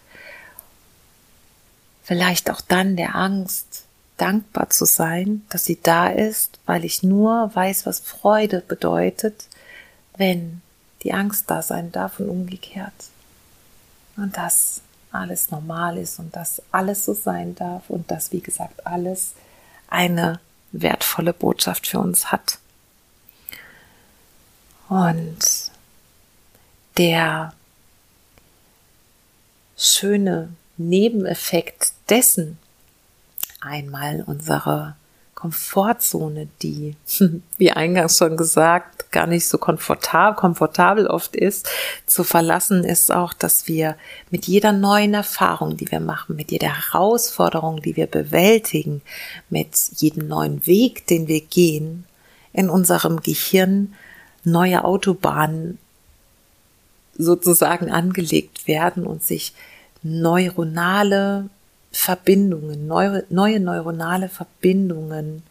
vielleicht 2.03 2.49
auch 2.49 2.61
dann 2.61 2.95
der 2.95 3.15
Angst 3.15 3.83
dankbar 4.15 4.69
zu 4.69 4.85
sein, 4.85 5.45
dass 5.49 5.65
sie 5.65 5.79
da 5.81 6.07
ist, 6.07 6.59
weil 6.65 6.85
ich 6.85 7.03
nur 7.03 7.51
weiß, 7.53 7.85
was 7.85 7.99
Freude 7.99 8.63
bedeutet, 8.65 9.46
wenn 10.17 10.61
die 11.03 11.13
Angst 11.13 11.49
da 11.49 11.61
sein 11.61 11.91
darf 11.91 12.19
und 12.19 12.29
umgekehrt. 12.29 12.93
Und 14.15 14.35
dass 14.35 14.81
alles 15.11 15.51
normal 15.51 15.97
ist 15.97 16.19
und 16.19 16.35
dass 16.35 16.61
alles 16.71 17.05
so 17.05 17.13
sein 17.13 17.55
darf 17.55 17.89
und 17.89 18.11
dass, 18.11 18.31
wie 18.31 18.41
gesagt, 18.41 18.85
alles 18.85 19.33
eine 19.89 20.39
wertvolle 20.71 21.33
Botschaft 21.33 21.87
für 21.87 21.99
uns 21.99 22.31
hat. 22.31 22.59
Und 24.89 25.71
der 26.97 27.53
schöne 29.77 30.49
Nebeneffekt 30.77 31.93
dessen, 32.09 32.57
einmal 33.61 34.23
unsere 34.25 34.96
Komfortzone, 35.37 36.47
die, 36.63 36.95
wie 37.59 37.71
eingangs 37.71 38.17
schon 38.17 38.37
gesagt, 38.37 39.11
gar 39.11 39.27
nicht 39.27 39.47
so 39.47 39.59
komfortabel, 39.59 40.35
komfortabel 40.35 41.05
oft 41.05 41.35
ist, 41.35 41.69
zu 42.07 42.23
verlassen, 42.23 42.83
ist 42.83 43.13
auch, 43.13 43.33
dass 43.33 43.67
wir 43.67 43.95
mit 44.31 44.47
jeder 44.47 44.71
neuen 44.71 45.13
Erfahrung, 45.13 45.77
die 45.77 45.91
wir 45.91 45.99
machen, 45.99 46.35
mit 46.35 46.51
jeder 46.51 46.75
Herausforderung, 46.75 47.83
die 47.83 47.95
wir 47.95 48.07
bewältigen, 48.07 49.03
mit 49.51 49.77
jedem 49.97 50.27
neuen 50.27 50.65
Weg, 50.65 51.05
den 51.05 51.27
wir 51.27 51.41
gehen, 51.41 52.05
in 52.51 52.67
unserem 52.67 53.21
Gehirn 53.21 53.93
neue 54.43 54.83
Autobahnen 54.83 55.77
sozusagen 57.15 57.91
angelegt 57.91 58.67
werden 58.67 59.05
und 59.05 59.21
sich 59.21 59.53
neuronale 60.01 61.49
Verbindungen, 61.97 62.87
neue, 62.87 63.25
neue 63.29 63.59
neuronale 63.59 64.29
Verbindungen 64.29 65.43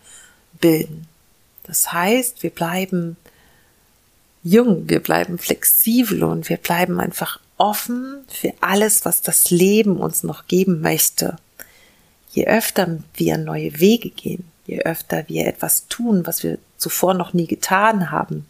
bilden. 0.60 1.08
Das 1.64 1.92
heißt, 1.92 2.42
wir 2.42 2.50
bleiben 2.50 3.16
jung, 4.44 4.88
wir 4.88 5.00
bleiben 5.00 5.38
flexibel 5.38 6.22
und 6.22 6.48
wir 6.48 6.56
bleiben 6.56 7.00
einfach 7.00 7.40
offen 7.58 8.24
für 8.28 8.54
alles, 8.60 9.04
was 9.04 9.22
das 9.22 9.50
Leben 9.50 9.96
uns 9.96 10.22
noch 10.22 10.46
geben 10.46 10.80
möchte. 10.80 11.36
Je 12.30 12.46
öfter 12.46 12.98
wir 13.14 13.38
neue 13.38 13.80
Wege 13.80 14.10
gehen, 14.10 14.44
je 14.66 14.80
öfter 14.82 15.28
wir 15.28 15.46
etwas 15.46 15.88
tun, 15.88 16.26
was 16.26 16.44
wir 16.44 16.58
zuvor 16.76 17.14
noch 17.14 17.32
nie 17.32 17.48
getan 17.48 18.12
haben, 18.12 18.46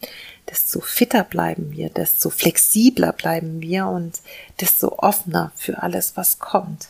desto 0.50 0.80
fitter 0.80 1.24
bleiben 1.24 1.72
wir, 1.72 1.88
desto 1.88 2.28
flexibler 2.28 3.12
bleiben 3.12 3.62
wir 3.62 3.86
und 3.86 4.20
desto 4.60 4.98
offener 4.98 5.50
für 5.56 5.82
alles, 5.82 6.12
was 6.16 6.38
kommt. 6.38 6.88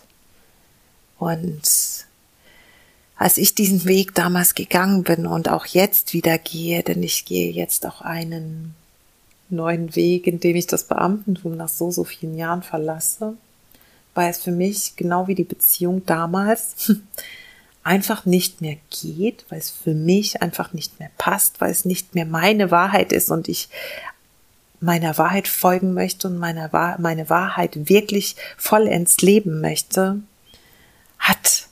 Und 1.19 1.63
als 3.17 3.39
ich 3.39 3.55
diesen 3.55 3.85
Weg 3.87 4.15
damals 4.15 4.55
gegangen 4.55 5.03
bin 5.03 5.27
und 5.27 5.49
auch 5.49 5.67
jetzt 5.67 6.13
wieder 6.13 6.39
gehe, 6.39 6.83
denn 6.83 7.03
ich 7.03 7.25
gehe 7.25 7.51
jetzt 7.51 7.87
auch 7.87 8.03
einen 8.03 8.75
neuen 9.49 9.95
Weg, 9.97 10.27
in 10.27 10.41
dem 10.41 10.57
ich 10.57 10.67
das 10.67 10.85
Beamtentum 10.85 11.57
nach 11.57 11.69
so, 11.69 11.91
so 11.91 12.05
vielen 12.05 12.37
Jahren 12.37 12.63
verlasse, 12.63 13.35
weil 14.15 14.31
es 14.31 14.39
für 14.39 14.51
mich, 14.51 14.97
genau 14.97 15.29
wie 15.29 15.35
die 15.35 15.45
Beziehung 15.45 16.05
damals, 16.05 16.93
einfach 17.83 18.27
nicht 18.27 18.61
mehr 18.61 18.77
geht, 18.91 19.47
weil 19.49 19.61
es 19.61 19.71
für 19.71 19.95
mich 19.95 20.43
einfach 20.43 20.73
nicht 20.73 20.99
mehr 20.99 21.11
passt, 21.17 21.61
weil 21.61 21.71
es 21.71 21.85
nicht 21.85 22.15
mehr 22.15 22.27
meine 22.27 22.71
Wahrheit 22.71 23.13
ist 23.13 23.31
und 23.31 23.49
ich 23.49 23.69
meiner 24.81 25.17
Wahrheit 25.17 25.49
folgen 25.49 25.95
möchte 25.95 26.29
und 26.29 26.39
meine, 26.39 26.69
meine 26.99 27.31
Wahrheit 27.31 27.89
wirklich 27.89 28.37
vollends 28.59 29.19
leben 29.23 29.61
möchte, 29.61 30.21
hat 31.27 31.67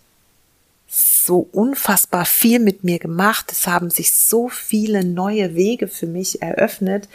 so 0.89 1.49
unfassbar 1.53 2.25
viel 2.27 2.59
mit 2.59 2.85
mir 2.85 2.99
gemacht. 2.99 3.51
Es 3.53 3.67
haben 3.67 3.89
sich 3.89 4.17
so 4.17 4.49
viele 4.49 5.05
neue 5.05 5.55
Wege 5.55 5.89
für 5.89 6.07
mich 6.07 6.43
eröffnet, 6.43 7.09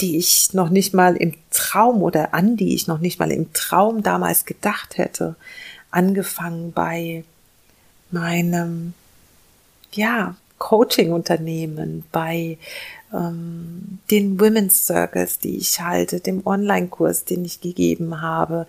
die 0.00 0.16
ich 0.16 0.52
noch 0.52 0.70
nicht 0.70 0.94
mal 0.94 1.16
im 1.16 1.34
Traum 1.50 2.02
oder 2.02 2.34
an 2.34 2.56
die 2.56 2.74
ich 2.74 2.86
noch 2.86 2.98
nicht 2.98 3.18
mal 3.18 3.30
im 3.30 3.52
Traum 3.52 4.02
damals 4.02 4.44
gedacht 4.46 4.98
hätte. 4.98 5.36
Angefangen 5.90 6.72
bei 6.72 7.24
meinem, 8.10 8.94
ja, 9.92 10.36
Coaching-Unternehmen, 10.58 12.04
bei 12.12 12.58
ähm, 13.12 13.98
den 14.10 14.40
Women's 14.40 14.86
Circles, 14.86 15.38
die 15.38 15.56
ich 15.56 15.80
halte, 15.80 16.20
dem 16.20 16.46
Online-Kurs, 16.46 17.24
den 17.24 17.44
ich 17.44 17.60
gegeben 17.60 18.20
habe, 18.20 18.66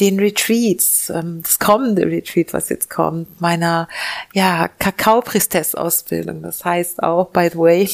den 0.00 0.18
Retreats, 0.18 1.10
ähm, 1.10 1.40
das 1.42 1.58
kommende 1.58 2.06
Retreat, 2.06 2.52
was 2.52 2.68
jetzt 2.68 2.90
kommt, 2.90 3.40
meiner 3.40 3.88
ja 4.32 4.68
Kakao-Priestess-Ausbildung. 4.78 6.42
Das 6.42 6.64
heißt 6.64 7.02
auch, 7.02 7.30
by 7.30 7.48
the 7.52 7.58
way, 7.58 7.88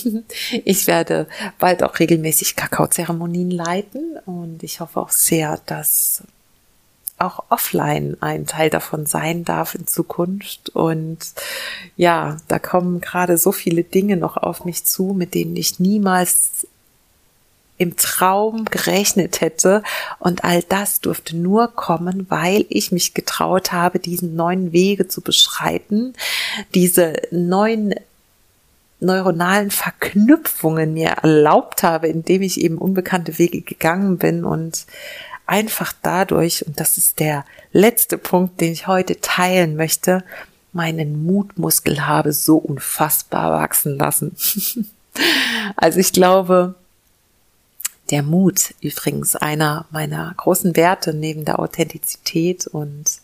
ich 0.65 0.87
werde 0.87 1.27
bald 1.59 1.83
auch 1.83 1.99
regelmäßig 1.99 2.57
Kakaozeremonien 2.57 3.51
leiten 3.51 4.19
und 4.25 4.63
ich 4.63 4.81
hoffe 4.81 5.01
auch 5.01 5.11
sehr, 5.11 5.61
dass 5.67 6.23
auch 7.23 7.45
offline 7.49 8.17
ein 8.21 8.47
Teil 8.47 8.71
davon 8.71 9.07
sein 9.07 9.45
darf 9.45 9.75
in 9.75 9.87
Zukunft. 9.87 10.71
Und 10.71 11.19
ja, 11.97 12.37
da 12.49 12.59
kommen 12.59 13.01
gerade 13.01 13.39
so 13.39 13.53
viele 13.53 13.85
Dinge 13.85 14.17
noch 14.17 14.37
auf 14.37 14.65
mich 14.65 14.85
zu, 14.85 15.15
mit 15.17 15.35
denen 15.35 15.57
ich 15.57 15.81
niemals 15.81 16.67
im 17.79 17.97
Traum 17.97 18.67
gerechnet 18.67 19.41
hätte. 19.41 19.83
Und 20.19 20.45
all 20.45 20.63
das 20.63 21.01
durfte 21.01 21.37
nur 21.37 21.69
kommen, 21.69 22.27
weil 22.29 22.65
ich 22.69 22.93
mich 22.93 23.15
getraut 23.15 23.73
habe, 23.73 23.99
diesen 23.99 24.37
neuen 24.37 24.73
Wege 24.73 25.09
zu 25.09 25.21
beschreiten, 25.21 26.15
diese 26.75 27.15
neuen 27.31 27.95
neuronalen 29.01 29.71
Verknüpfungen 29.71 30.95
mir 30.95 31.09
erlaubt 31.23 31.83
habe, 31.83 32.07
indem 32.07 32.43
ich 32.43 32.61
eben 32.61 32.79
unbekannte 32.79 33.37
Wege 33.39 33.61
gegangen 33.61 34.17
bin 34.17 34.45
und 34.45 34.87
einfach 35.47 35.93
dadurch, 36.03 36.67
und 36.67 36.79
das 36.81 36.99
ist 36.99 37.21
der 37.21 37.45
letzte 37.73 38.19
Punkt, 38.19 38.61
den 38.61 38.73
ich 38.73 38.87
heute 38.87 39.21
teilen 39.21 39.77
möchte, 39.77 40.25
meinen 40.73 41.25
Mutmuskel 41.25 42.07
habe 42.07 42.33
so 42.33 42.57
unfassbar 42.57 43.53
wachsen 43.53 43.99
lassen. 43.99 44.37
also 45.77 45.99
ich 45.99 46.13
glaube, 46.13 46.75
der 48.11 48.23
Mut, 48.23 48.75
übrigens 48.81 49.37
einer 49.37 49.87
meiner 49.91 50.33
großen 50.37 50.77
Werte 50.77 51.15
neben 51.15 51.45
der 51.45 51.59
Authentizität 51.59 52.67
und 52.67 53.21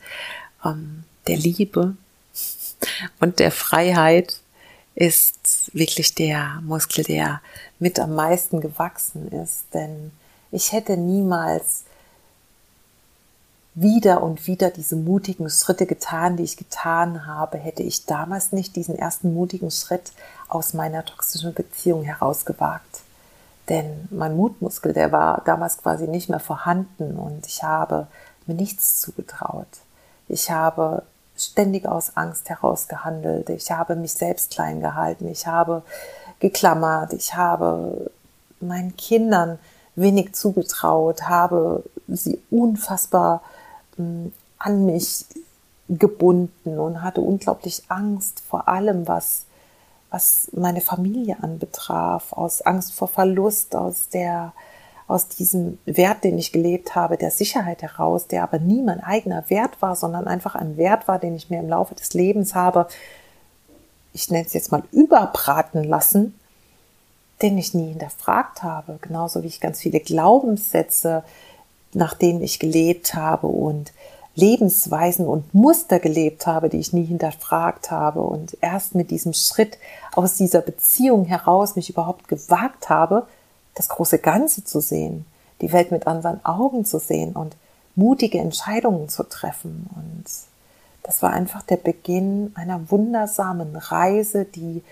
ähm, 0.65 1.05
der 1.27 1.37
Liebe 1.37 1.95
und 3.21 3.39
der 3.39 3.51
Freiheit, 3.51 4.41
ist 4.95 5.71
wirklich 5.75 6.17
der 6.17 6.61
Muskel, 6.65 7.05
der 7.05 7.41
mit 7.79 8.01
am 8.01 8.17
meisten 8.17 8.61
gewachsen 8.61 9.31
ist. 9.31 9.67
Denn 9.73 10.11
ich 10.51 10.73
hätte 10.73 10.97
niemals 10.97 11.85
wieder 13.81 14.23
und 14.23 14.47
wieder 14.47 14.71
diese 14.71 14.97
mutigen 14.97 15.49
Schritte 15.51 15.87
getan, 15.87 16.37
die 16.37 16.43
ich 16.43 16.57
getan 16.57 17.27
habe, 17.27 17.59
hätte 17.59 17.83
ich 17.83 18.07
damals 18.07 18.53
nicht 18.53 18.77
diesen 18.77 18.99
ersten 18.99 19.35
mutigen 19.35 19.71
Schritt 19.71 20.13
aus 20.49 20.75
meiner 20.75 21.05
toxischen 21.05 21.55
Beziehung 21.55 22.03
herausgewagt. 22.03 23.03
Denn 23.69 24.09
mein 24.11 24.37
Mutmuskel, 24.37 24.93
der 24.93 25.13
war 25.13 25.43
damals 25.45 25.79
quasi 25.79 26.09
nicht 26.09 26.29
mehr 26.29 26.41
vorhanden 26.41 27.17
und 27.17 27.47
ich 27.47 27.63
habe 27.63 28.07
mir 28.47 28.55
nichts 28.55 29.01
zugetraut. 29.01 29.69
Ich 30.29 30.51
habe 30.51 31.03
ständig 31.37 31.87
aus 31.87 32.17
Angst 32.17 32.49
herausgehandelt. 32.49 33.51
Ich 33.51 33.71
habe 33.71 33.95
mich 33.95 34.15
selbst 34.15 34.51
klein 34.51 34.81
gehalten. 34.81 35.29
Ich 35.29 35.47
habe 35.47 35.83
geklammert. 36.41 37.13
Ich 37.13 37.35
habe 37.35 38.11
meinen 38.61 38.97
Kindern 38.97 39.59
wenig 39.95 40.35
zugetraut, 40.35 41.23
habe 41.29 41.85
sie 42.09 42.41
unfassbar 42.51 43.43
an 44.59 44.87
mich 44.87 45.27
gebunden 45.89 46.79
und 46.79 47.03
hatte 47.03 47.21
unglaublich 47.21 47.83
Angst 47.89 48.43
vor 48.47 48.69
allem, 48.69 49.09
was, 49.09 49.45
was 50.11 50.51
meine 50.53 50.81
Familie 50.81 51.37
anbetraf, 51.43 52.33
aus 52.33 52.63
Angst 52.63 52.93
vor 52.93 53.09
Verlust, 53.09 53.75
aus 53.75 54.09
der, 54.09 54.53
aus 55.07 55.29
diesem 55.29 55.79
Wert, 55.87 56.25
den 56.25 56.37
ich 56.39 56.53
gelebt 56.53 56.95
habe, 56.95 57.17
der 57.17 57.31
Sicherheit 57.31 57.83
heraus, 57.83 58.27
der 58.27 58.43
aber 58.43 58.59
nie 58.59 58.83
mein 58.83 59.03
eigener 59.03 59.49
Wert 59.49 59.81
war, 59.81 59.97
sondern 59.97 60.29
einfach 60.29 60.55
ein 60.55 60.77
Wert 60.77 61.09
war, 61.09 61.19
den 61.19 61.35
ich 61.35 61.49
mir 61.49 61.61
im 61.61 61.69
Laufe 61.69 61.95
des 61.95 62.13
Lebens 62.13 62.55
habe, 62.55 62.87
ich 64.13 64.31
nenne 64.31 64.47
es 64.47 64.53
jetzt 64.53 64.73
mal 64.73 64.83
überbraten 64.91 65.85
lassen, 65.85 66.35
den 67.43 67.57
ich 67.57 67.75
nie 67.75 67.91
hinterfragt 67.91 68.63
habe. 68.63 68.99
Genauso 69.01 69.43
wie 69.43 69.47
ich 69.47 69.61
ganz 69.61 69.81
viele 69.81 70.01
Glaubenssätze 70.01 71.23
nach 71.93 72.15
denen 72.15 72.43
ich 72.43 72.59
gelebt 72.59 73.15
habe 73.15 73.47
und 73.47 73.93
Lebensweisen 74.35 75.27
und 75.27 75.53
Muster 75.53 75.99
gelebt 75.99 76.47
habe, 76.47 76.69
die 76.69 76.79
ich 76.79 76.93
nie 76.93 77.05
hinterfragt 77.05 77.91
habe 77.91 78.21
und 78.21 78.57
erst 78.61 78.95
mit 78.95 79.11
diesem 79.11 79.33
Schritt 79.33 79.79
aus 80.15 80.37
dieser 80.37 80.61
Beziehung 80.61 81.25
heraus 81.25 81.75
mich 81.75 81.91
überhaupt 81.91 82.29
gewagt 82.29 82.89
habe, 82.89 83.27
das 83.75 83.89
große 83.89 84.19
Ganze 84.19 84.65
zu 84.65 84.81
sehen, 84.81 85.27
die 85.61 85.73
Welt 85.73 85.91
mit 85.91 86.07
anderen 86.07 86.45
Augen 86.45 86.85
zu 86.85 87.01
sehen 87.01 87.33
und 87.35 87.57
mutige 87.97 88.39
Entscheidungen 88.39 89.09
zu 89.09 89.25
treffen. 89.25 89.91
Und 89.97 90.25
das 91.03 91.21
war 91.23 91.31
einfach 91.33 91.63
der 91.63 91.77
Beginn 91.77 92.53
einer 92.55 92.91
wundersamen 92.91 93.75
Reise, 93.75 94.45
die 94.45 94.83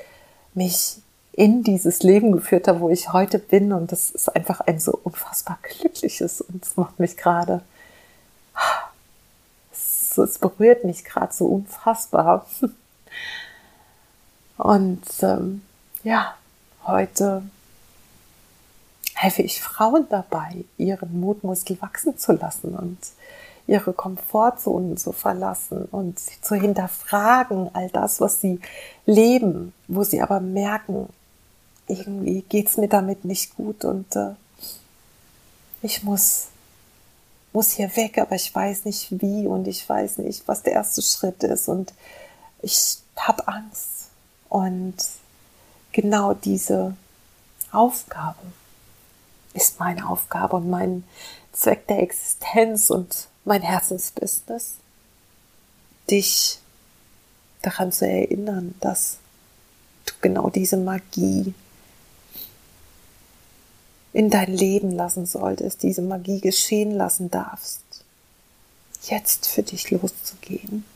mich 0.55 0.97
in 1.37 1.62
dieses 1.62 2.03
Leben 2.03 2.33
geführt 2.33 2.66
habe, 2.66 2.81
wo 2.81 2.88
ich 2.88 3.12
heute 3.12 3.38
bin. 3.38 3.72
Und 3.72 3.92
das 3.92 4.11
ist 4.11 4.35
einfach 4.35 4.61
ein 4.61 4.81
so 4.81 4.99
unfassbar 5.05 5.59
glückliches 5.62 6.40
und 6.40 6.64
es 6.64 6.77
macht 6.77 6.99
mich 6.99 7.16
gerade, 7.16 7.62
es 10.16 10.38
berührt 10.38 10.85
mich 10.85 11.05
gerade 11.05 11.33
so 11.33 11.46
unfassbar. 11.46 12.46
Und 14.57 15.03
ähm, 15.20 15.62
ja, 16.03 16.35
heute 16.87 17.42
helfe 19.14 19.42
ich 19.42 19.62
Frauen 19.62 20.07
dabei, 20.09 20.64
ihren 20.79 21.20
Mutmuskel 21.20 21.80
wachsen 21.82 22.16
zu 22.16 22.32
lassen 22.32 22.74
und 22.74 22.99
ihre 23.66 23.93
Komfortzonen 23.93 24.97
zu 24.97 25.12
verlassen 25.12 25.87
und 25.91 26.18
zu 26.18 26.55
hinterfragen, 26.55 27.68
all 27.74 27.91
das, 27.91 28.20
was 28.20 28.41
sie 28.41 28.61
leben, 29.05 29.74
wo 29.89 30.05
sie 30.05 30.22
aber 30.22 30.41
merken, 30.41 31.09
irgendwie 31.89 32.43
geht's 32.43 32.76
mir 32.76 32.89
damit 32.89 33.24
nicht 33.24 33.57
gut 33.57 33.84
und 33.84 34.14
äh, 34.16 34.34
ich 35.82 36.03
muss 36.03 36.49
muss 37.57 37.70
hier 37.72 37.97
weg, 37.97 38.18
aber 38.18 38.34
ich 38.34 38.55
weiß 38.55 38.84
nicht 38.84 39.11
wie 39.22 39.47
und 39.47 39.66
ich 39.66 39.89
weiß 39.89 40.18
nicht, 40.18 40.47
was 40.47 40.62
der 40.62 40.74
erste 40.74 41.01
Schritt 41.01 41.43
ist 41.43 41.68
und 41.68 41.95
ich 42.61 42.99
habe 43.16 43.49
Angst. 43.49 44.11
Und 44.51 44.95
genau 45.93 46.34
diese 46.34 46.95
Aufgabe 47.72 48.39
ist 49.55 49.80
meine 49.80 50.07
Aufgabe 50.07 50.57
und 50.57 50.68
mein 50.68 51.05
Zweck 51.53 51.87
der 51.87 52.01
Existenz 52.01 52.91
und 52.91 53.28
mein 53.47 53.62
Herzensbusiness, 53.62 54.74
dich 56.11 56.59
daran 57.62 57.91
zu 57.91 58.07
erinnern, 58.07 58.74
dass 58.80 59.16
du 60.05 60.12
genau 60.20 60.51
diese 60.51 60.76
Magie 60.76 61.55
in 64.17 64.31
dein 64.31 64.51
Leben 64.51 64.93
lassen 64.93 65.27
solltest, 65.27 65.83
diese 65.83 66.01
Magie 66.01 66.41
geschehen 66.41 66.91
lassen 66.91 67.31
darfst, 67.31 67.83
jetzt 69.03 69.47
für 69.47 69.62
dich 69.62 69.91
loszugehen. 69.91 70.87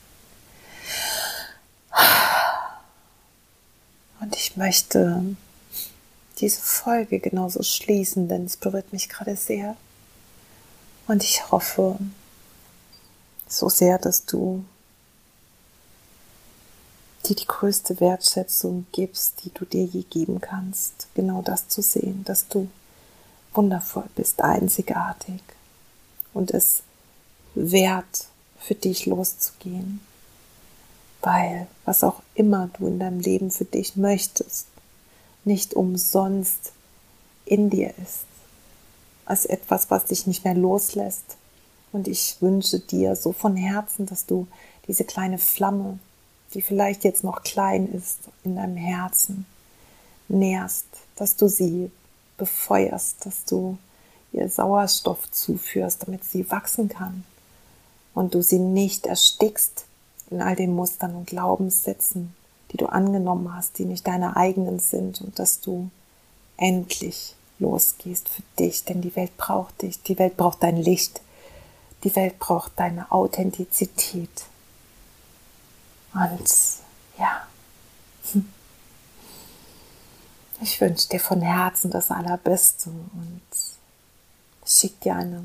Und 4.21 4.35
ich 4.37 4.57
möchte 4.57 5.37
diese 6.39 6.63
Folge 6.63 7.21
genauso 7.21 7.63
schließen, 7.63 8.27
denn 8.27 8.47
es 8.47 8.57
berührt 8.57 8.91
mich 8.91 9.11
gerade 9.11 9.37
sehr. 9.37 9.77
Und 11.07 11.23
ich 11.23 11.51
hoffe 11.51 11.99
so 13.47 13.69
sehr, 13.69 13.99
dass 13.99 14.25
du 14.25 14.65
dir 17.27 17.37
die 17.37 17.47
größte 17.47 18.01
Wertschätzung 18.01 18.87
gibst, 18.93 19.45
die 19.45 19.53
du 19.53 19.67
dir 19.67 19.85
je 19.85 20.05
geben 20.05 20.41
kannst, 20.41 21.09
genau 21.15 21.43
das 21.43 21.69
zu 21.69 21.83
sehen, 21.83 22.25
dass 22.25 22.49
du 22.49 22.71
wundervoll 23.55 24.09
bist, 24.15 24.43
einzigartig. 24.43 25.43
Und 26.33 26.53
es 26.53 26.83
wert 27.55 28.29
für 28.59 28.75
dich 28.75 29.07
loszugehen, 29.07 30.01
weil 31.23 31.67
was 31.85 32.05
auch 32.05 32.23
immer 32.35 32.71
du 32.79 32.87
in 32.87 32.99
deinem 32.99 33.21
Leben 33.21 33.51
für 33.51 33.65
dich 33.65 33.97
möchtest, 33.97 34.67
nicht 35.45 35.75
umsonst 35.75 36.73
in 37.45 37.71
dir 37.71 37.93
ist, 38.03 38.25
als 39.25 39.47
etwas, 39.47 39.91
was 39.91 40.07
dich 40.07 40.27
nicht 40.27 40.45
mehr 40.45 40.55
loslässt. 40.55 41.37
Und 41.93 42.07
ich 42.07 42.37
wünsche 42.41 42.79
dir 42.79 43.17
so 43.17 43.33
von 43.33 43.57
Herzen, 43.57 44.07
dass 44.07 44.27
du 44.27 44.47
diese 44.87 45.05
kleine 45.05 45.39
Flamme, 45.39 45.99
die 46.55 46.63
vielleicht 46.63 47.05
jetzt 47.05 47.25
noch 47.25 47.43
klein 47.43 47.89
ist 47.89 48.19
in 48.45 48.57
deinem 48.57 48.77
Herzen, 48.77 49.47
nährst, 50.29 50.87
dass 51.17 51.37
du 51.37 51.49
sie 51.49 51.91
befeuerst, 52.41 53.25
dass 53.25 53.45
du 53.45 53.79
ihr 54.33 54.49
Sauerstoff 54.49 55.31
zuführst, 55.31 56.07
damit 56.07 56.25
sie 56.25 56.51
wachsen 56.51 56.89
kann. 56.89 57.25
Und 58.15 58.35
du 58.35 58.43
sie 58.43 58.59
nicht 58.59 59.07
erstickst 59.07 59.85
in 60.31 60.43
all 60.43 60.57
den 60.57 60.75
Mustern 60.75 61.15
und 61.15 61.27
Glaubenssätzen, 61.27 62.35
die 62.73 62.77
du 62.77 62.87
angenommen 62.87 63.55
hast, 63.55 63.79
die 63.79 63.85
nicht 63.85 64.07
deine 64.07 64.37
eigenen 64.37 64.79
sind 64.79 65.21
und 65.21 65.39
dass 65.39 65.61
du 65.61 65.91
endlich 66.57 67.35
losgehst 67.59 68.29
für 68.29 68.43
dich, 68.59 68.85
denn 68.85 69.03
die 69.03 69.15
Welt 69.17 69.37
braucht 69.37 69.83
dich, 69.83 70.03
die 70.03 70.19
Welt 70.19 70.37
braucht 70.37 70.63
dein 70.63 70.77
Licht, 70.77 71.21
die 72.05 72.15
Welt 72.17 72.39
braucht 72.39 72.73
deine 72.77 73.11
Authentizität. 73.13 74.45
Und 76.15 76.49
ja, 77.19 77.47
ich 80.61 80.81
wünsche 80.81 81.09
dir 81.09 81.21
von 81.21 81.41
Herzen 81.41 81.91
das 81.91 82.11
Allerbeste 82.11 82.91
und 82.91 83.43
schick 84.67 85.01
dir 85.01 85.17
eine 85.17 85.43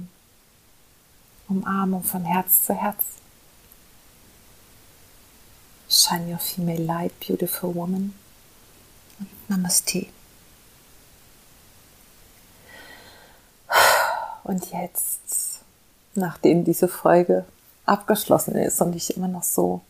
Umarmung 1.47 2.03
von 2.03 2.24
Herz 2.26 2.66
zu 2.66 2.74
Herz. 2.74 3.03
Shine 5.88 6.34
your 6.34 6.39
female 6.39 6.84
light, 6.84 7.20
beautiful 7.20 7.74
woman. 7.74 8.13
Namaste. 9.47 10.07
Und 14.43 14.72
jetzt, 14.72 15.61
nachdem 16.16 16.63
diese 16.66 16.88
Folge 16.88 17.45
abgeschlossen 17.86 18.55
ist 18.55 18.82
und 18.82 18.95
ich 18.95 19.16
immer 19.16 19.28
noch 19.28 19.43
so 19.43 19.82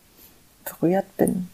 berührt 0.64 1.16
bin, 1.16 1.50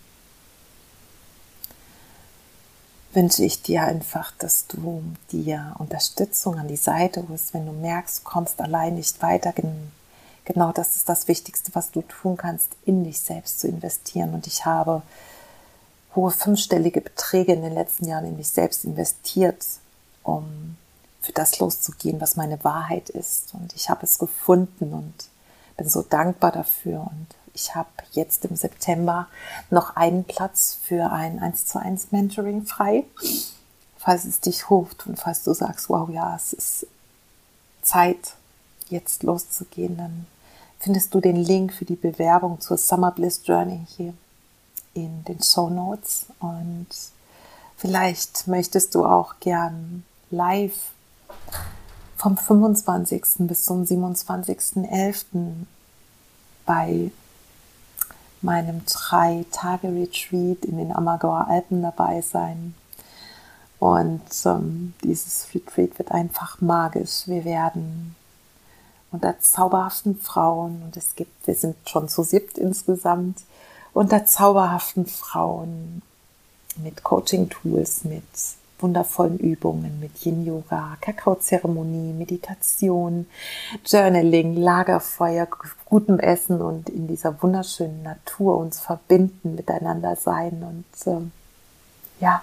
wünsche 3.12 3.44
ich 3.44 3.62
dir 3.62 3.82
einfach, 3.82 4.32
dass 4.38 4.66
du 4.66 5.02
dir 5.30 5.74
Unterstützung 5.78 6.58
an 6.58 6.68
die 6.68 6.76
Seite 6.76 7.24
holst, 7.28 7.54
wenn 7.54 7.66
du 7.66 7.72
merkst, 7.72 8.20
du 8.20 8.22
kommst 8.24 8.60
allein 8.60 8.94
nicht 8.94 9.22
weiter. 9.22 9.52
Genau 10.44 10.72
das 10.72 10.96
ist 10.96 11.08
das 11.08 11.28
Wichtigste, 11.28 11.74
was 11.74 11.90
du 11.90 12.02
tun 12.02 12.36
kannst, 12.36 12.70
in 12.84 13.04
dich 13.04 13.20
selbst 13.20 13.60
zu 13.60 13.68
investieren. 13.68 14.34
Und 14.34 14.46
ich 14.46 14.64
habe 14.64 15.02
hohe 16.14 16.30
fünfstellige 16.30 17.00
Beträge 17.00 17.52
in 17.52 17.62
den 17.62 17.74
letzten 17.74 18.06
Jahren 18.06 18.26
in 18.26 18.36
mich 18.36 18.48
selbst 18.48 18.84
investiert, 18.84 19.64
um 20.22 20.76
für 21.20 21.32
das 21.32 21.58
loszugehen, 21.58 22.20
was 22.20 22.36
meine 22.36 22.62
Wahrheit 22.64 23.08
ist. 23.08 23.54
Und 23.54 23.72
ich 23.74 23.88
habe 23.88 24.04
es 24.04 24.18
gefunden 24.18 24.92
und 24.92 25.14
bin 25.76 25.88
so 25.88 26.02
dankbar 26.02 26.52
dafür. 26.52 27.00
Und 27.00 27.26
ich 27.54 27.74
habe 27.74 27.90
jetzt 28.12 28.44
im 28.44 28.56
September 28.56 29.28
noch 29.70 29.96
einen 29.96 30.24
Platz 30.24 30.78
für 30.82 31.10
ein 31.10 31.38
1 31.38 31.66
zu 31.66 31.78
1 31.78 32.12
Mentoring 32.12 32.64
frei. 32.64 33.04
Falls 33.98 34.24
es 34.24 34.40
dich 34.40 34.70
ruft 34.70 35.06
und 35.06 35.18
falls 35.18 35.44
du 35.44 35.54
sagst, 35.54 35.88
wow, 35.88 36.08
ja, 36.08 36.34
es 36.34 36.52
ist 36.52 36.86
Zeit, 37.82 38.34
jetzt 38.88 39.22
loszugehen, 39.22 39.96
dann 39.96 40.26
findest 40.80 41.14
du 41.14 41.20
den 41.20 41.36
Link 41.36 41.72
für 41.72 41.84
die 41.84 41.96
Bewerbung 41.96 42.60
zur 42.60 42.78
Summer 42.78 43.12
Bliss 43.12 43.42
Journey 43.44 43.86
hier 43.96 44.14
in 44.94 45.24
den 45.24 45.42
Show 45.42 45.70
Notes. 45.70 46.26
Und 46.40 46.88
vielleicht 47.76 48.48
möchtest 48.48 48.94
du 48.94 49.04
auch 49.04 49.34
gern 49.38 50.04
live 50.30 50.90
vom 52.16 52.36
25. 52.36 53.24
bis 53.38 53.64
zum 53.64 53.84
27.11. 53.84 55.24
bei 56.66 57.10
meinem 58.42 58.82
Drei-Tage-Retreat 58.86 60.64
in 60.64 60.78
den 60.78 60.94
Amagauer 60.94 61.46
Alpen 61.48 61.82
dabei 61.82 62.20
sein. 62.20 62.74
Und 63.78 64.22
ähm, 64.44 64.94
dieses 65.02 65.48
Retreat 65.54 65.98
wird 65.98 66.12
einfach 66.12 66.60
magisch. 66.60 67.26
Wir 67.26 67.44
werden 67.44 68.14
unter 69.10 69.38
zauberhaften 69.40 70.18
Frauen, 70.18 70.82
und 70.84 70.96
es 70.96 71.14
gibt, 71.14 71.46
wir 71.46 71.54
sind 71.54 71.76
schon 71.88 72.08
zu 72.08 72.22
siebt 72.22 72.58
insgesamt, 72.58 73.42
unter 73.92 74.24
zauberhaften 74.24 75.06
Frauen 75.06 76.02
mit 76.76 77.02
Coaching-Tools, 77.02 78.04
mit 78.04 78.22
wundervollen 78.82 79.38
Übungen 79.38 80.00
mit 80.00 80.24
Yin-Yoga, 80.24 80.96
Kakaozeremonie, 81.00 82.12
Meditation, 82.12 83.26
Journaling, 83.86 84.56
Lagerfeuer, 84.56 85.46
gutem 85.84 86.18
Essen 86.18 86.60
und 86.60 86.88
in 86.88 87.06
dieser 87.06 87.42
wunderschönen 87.42 88.02
Natur 88.02 88.58
uns 88.58 88.80
verbinden, 88.80 89.54
miteinander 89.54 90.16
sein 90.16 90.62
und 90.62 91.12
äh, 91.12 91.20
ja. 92.20 92.42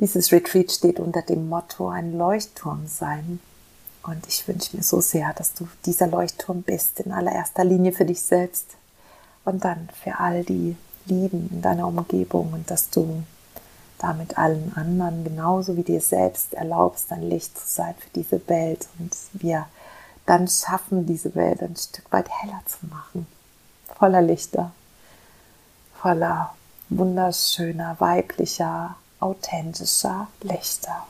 Dieses 0.00 0.32
Retreat 0.32 0.72
steht 0.72 0.98
unter 0.98 1.22
dem 1.22 1.48
Motto 1.48 1.88
ein 1.88 2.16
Leuchtturm 2.18 2.86
sein. 2.86 3.38
Und 4.02 4.26
ich 4.26 4.48
wünsche 4.48 4.76
mir 4.76 4.82
so 4.82 5.00
sehr, 5.00 5.32
dass 5.34 5.54
du 5.54 5.68
dieser 5.86 6.08
Leuchtturm 6.08 6.62
bist, 6.62 6.98
in 6.98 7.12
allererster 7.12 7.64
Linie 7.64 7.92
für 7.92 8.04
dich 8.04 8.20
selbst 8.20 8.66
und 9.44 9.64
dann 9.64 9.88
für 10.02 10.18
all 10.18 10.42
die 10.42 10.76
Lieben 11.06 11.48
in 11.52 11.62
deiner 11.62 11.86
Umgebung 11.86 12.52
und 12.52 12.70
dass 12.70 12.90
du 12.90 13.22
damit 14.02 14.36
allen 14.36 14.72
anderen 14.76 15.24
genauso 15.24 15.76
wie 15.76 15.84
dir 15.84 16.00
selbst 16.00 16.54
erlaubst, 16.54 17.12
ein 17.12 17.22
Licht 17.22 17.56
zu 17.56 17.66
sein 17.66 17.94
für 17.98 18.10
diese 18.10 18.46
Welt 18.48 18.88
und 18.98 19.16
wir 19.32 19.66
dann 20.26 20.48
schaffen, 20.48 21.06
diese 21.06 21.34
Welt 21.34 21.62
ein 21.62 21.76
Stück 21.76 22.10
weit 22.12 22.28
heller 22.28 22.60
zu 22.66 22.86
machen. 22.86 23.26
Voller 23.96 24.22
Lichter, 24.22 24.72
voller 26.00 26.54
wunderschöner, 26.88 27.96
weiblicher, 27.98 28.96
authentischer 29.20 30.28
Lichter. 30.42 31.06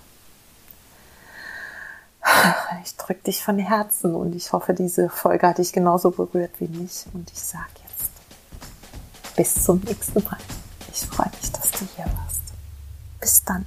Ich 2.84 2.96
drücke 2.96 3.22
dich 3.22 3.42
von 3.42 3.58
Herzen 3.58 4.14
und 4.14 4.34
ich 4.34 4.52
hoffe, 4.52 4.74
diese 4.74 5.08
Folge 5.08 5.46
hat 5.48 5.58
dich 5.58 5.72
genauso 5.72 6.10
berührt 6.10 6.52
wie 6.58 6.68
mich. 6.68 7.04
Und 7.12 7.30
ich 7.32 7.40
sage 7.40 7.64
jetzt 7.88 9.36
bis 9.36 9.64
zum 9.64 9.80
nächsten 9.80 10.22
Mal. 10.24 10.38
Ich 10.92 11.06
freue 11.06 11.30
mich, 11.40 11.52
dass 11.52 11.70
du 11.72 11.86
hier 11.96 12.04
warst. 12.04 12.41
Bis 13.22 13.44
dann. 13.44 13.64